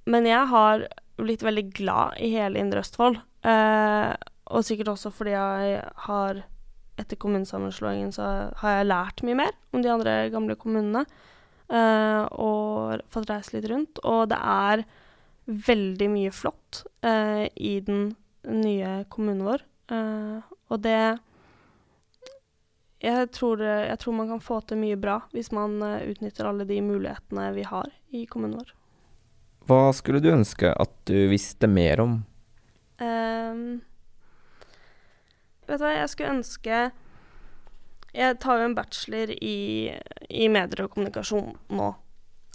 [0.08, 0.84] men jeg har
[1.18, 3.18] blitt veldig glad i hele Indre Østfold.
[3.48, 4.12] Eh,
[4.48, 6.44] og sikkert også fordi jeg har
[6.98, 8.28] Etter kommunesammenslåingen så
[8.60, 11.04] har jeg lært mye mer om de andre gamle kommunene.
[11.68, 14.00] Uh, og fått reist litt rundt.
[14.08, 14.84] Og det er
[15.68, 18.12] veldig mye flott uh, i den
[18.48, 19.64] nye kommunen vår.
[19.92, 20.40] Uh,
[20.72, 21.00] og det
[22.98, 26.80] jeg tror, jeg tror, man kan få til mye bra hvis man utnytter alle de
[26.82, 28.72] mulighetene vi har i kommunen vår.
[29.68, 32.16] Hva skulle du ønske at du visste mer om?
[32.98, 33.78] Um,
[35.68, 36.80] vet du hva, jeg skulle ønske
[38.16, 39.92] Jeg tar jo en bachelor i,
[40.32, 41.88] i medier og kommunikasjon nå.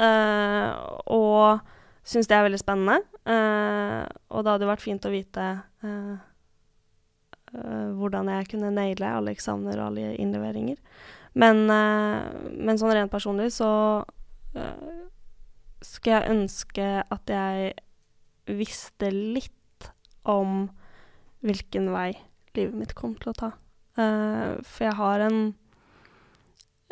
[0.02, 0.74] Uh,
[1.14, 1.62] og
[2.04, 2.98] syns det er veldig spennende.
[3.24, 4.04] Uh,
[4.34, 5.46] og det hadde vært fint å vite
[5.86, 6.16] uh,
[7.54, 10.80] hvordan jeg kunne naile alle eksamener og alle innleveringer.
[11.38, 13.70] Men, men sånn rent personlig så
[15.86, 17.72] skulle jeg ønske at jeg
[18.58, 19.90] visste litt
[20.26, 20.66] om
[21.46, 22.12] hvilken vei
[22.60, 23.52] livet mitt kommer til å ta.
[23.96, 25.44] for jeg har en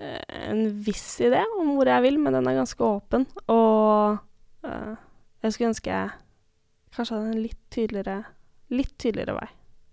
[0.02, 3.28] en viss idé om hvor jeg vil, men den er ganske åpen.
[3.54, 4.18] Og
[4.66, 6.10] jeg skulle ønske jeg
[6.96, 8.16] kanskje hadde en litt tydeligere,
[8.74, 9.50] litt tydeligere vei.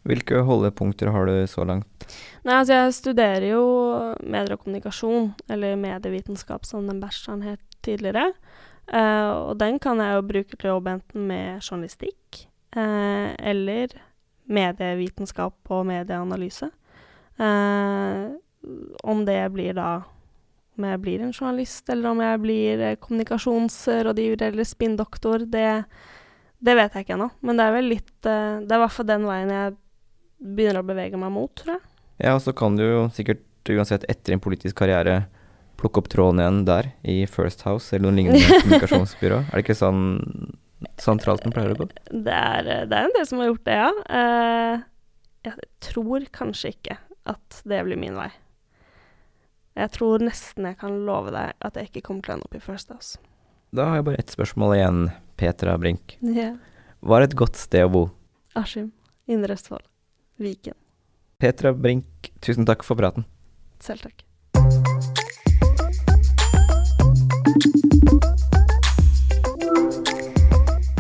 [0.09, 2.07] Hvilke holdepunkter har du så langt?
[2.47, 3.63] Nei, altså jeg studerer jo
[4.23, 8.31] medier og kommunikasjon, eller medievitenskap som den bacheloren het tidligere.
[8.89, 13.93] Uh, og den kan jeg jo bruke til å jobbe enten med journalistikk uh, eller
[14.49, 16.71] medievitenskap og medieanalyse.
[17.39, 18.23] Eh,
[19.05, 19.91] om det blir da
[20.79, 25.83] om jeg blir en journalist, eller om jeg blir kommunikasjonsrådgiver eller spinndoktor, det,
[26.63, 27.33] det vet jeg ikke ennå.
[27.43, 28.31] Men det er vel litt Det
[28.71, 29.75] er i hvert fall den veien jeg
[30.39, 31.83] begynner å bevege meg mot, tror jeg.
[32.23, 35.25] Ja, og så kan du jo sikkert uansett etter en politisk karriere
[35.79, 39.43] plukke opp tråden igjen der, i First House eller noen lignende kommunikasjonsbyrå.
[39.47, 40.03] Er det ikke sånn
[41.03, 41.89] sentralt den pleier å gå?
[42.11, 43.91] Det er, det er, en del som har gjort det, ja.
[44.09, 44.85] Uh,
[45.49, 46.99] jeg tror kanskje ikke
[47.29, 48.31] at det blir min vei.
[49.79, 52.57] Jeg tror nesten jeg kan love deg at jeg ikke kommer til å ende opp
[52.59, 53.21] i First House.
[53.75, 55.03] Da har jeg bare ett spørsmål igjen,
[55.39, 56.17] Petra Brink.
[56.25, 56.57] Yeah.
[57.05, 58.05] Hva er et godt sted å bo?
[58.59, 58.91] Askim.
[59.31, 59.85] Indre Østfold.
[60.41, 60.75] Viken.
[61.39, 63.29] Petra Brink, tusen takk for praten.
[63.85, 64.28] Selv takk.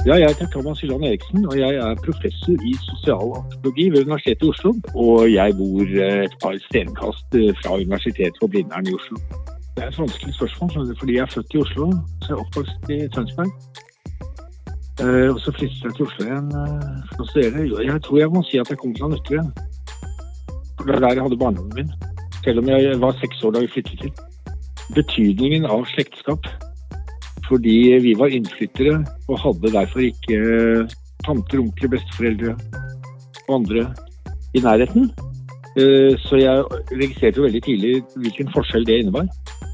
[0.06, 4.50] Ja, jeg heter Thomas Hylland Eriksen, og jeg er professor i sosialantropologi ved Universitetet i
[4.52, 4.70] Oslo.
[4.94, 9.16] Og jeg bor eh, et par stenkast eh, fra Universitetet for Blindern i Oslo.
[9.74, 11.86] Det er et vanskelig spørsmål, fordi jeg er født i Oslo,
[12.22, 13.50] så jeg er oppvokst i Tønsberg.
[15.02, 16.48] Uh, og så flyttet jeg til Oslo igjen
[17.10, 17.66] for å studere.
[17.86, 19.44] Jeg tror jeg må si at jeg kom fra Nøtterøy.
[20.78, 21.92] Det var der jeg hadde barndommen min.
[22.44, 24.12] Selv om jeg var seks år da vi flyttet til.
[24.96, 26.50] Betydningen av slektskap.
[27.48, 32.54] Fordi vi var innflyttere og hadde derfor ikke uh, tanter, onkler, besteforeldre
[33.48, 33.88] og andre
[34.54, 35.10] i nærheten.
[36.24, 39.28] Så jeg registrerte jo veldig tidlig hvilken forskjell det innebar.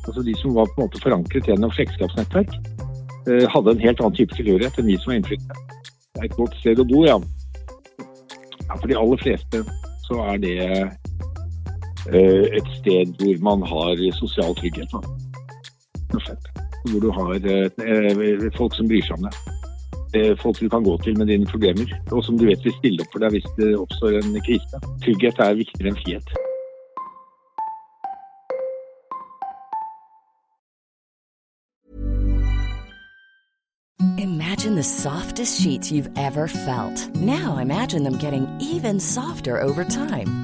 [0.05, 2.51] Altså De som var på en måte forankret gjennom slektskapsnettverk,
[3.27, 5.63] Eh, hadde en helt annen type tilhørighet enn vi som var innflyttere.
[6.13, 7.17] Det er et godt sted å bo, ja.
[8.67, 8.75] ja.
[8.75, 9.63] For de aller fleste
[10.05, 10.59] så er det
[12.61, 14.93] et sted hvor man har sosial trygghet.
[16.85, 19.39] Hvor du har uh, folk som bryr seg om deg.
[20.39, 23.11] Folk du kan gå til med dine problemer, og som du vet vil stille opp
[23.11, 24.83] for deg hvis det oppstår en krise.
[25.03, 26.35] Trygghet er viktigere enn frihet.
[34.19, 37.15] Imagine the softest sheets you've ever felt.
[37.17, 40.44] Now imagine them getting even softer over time.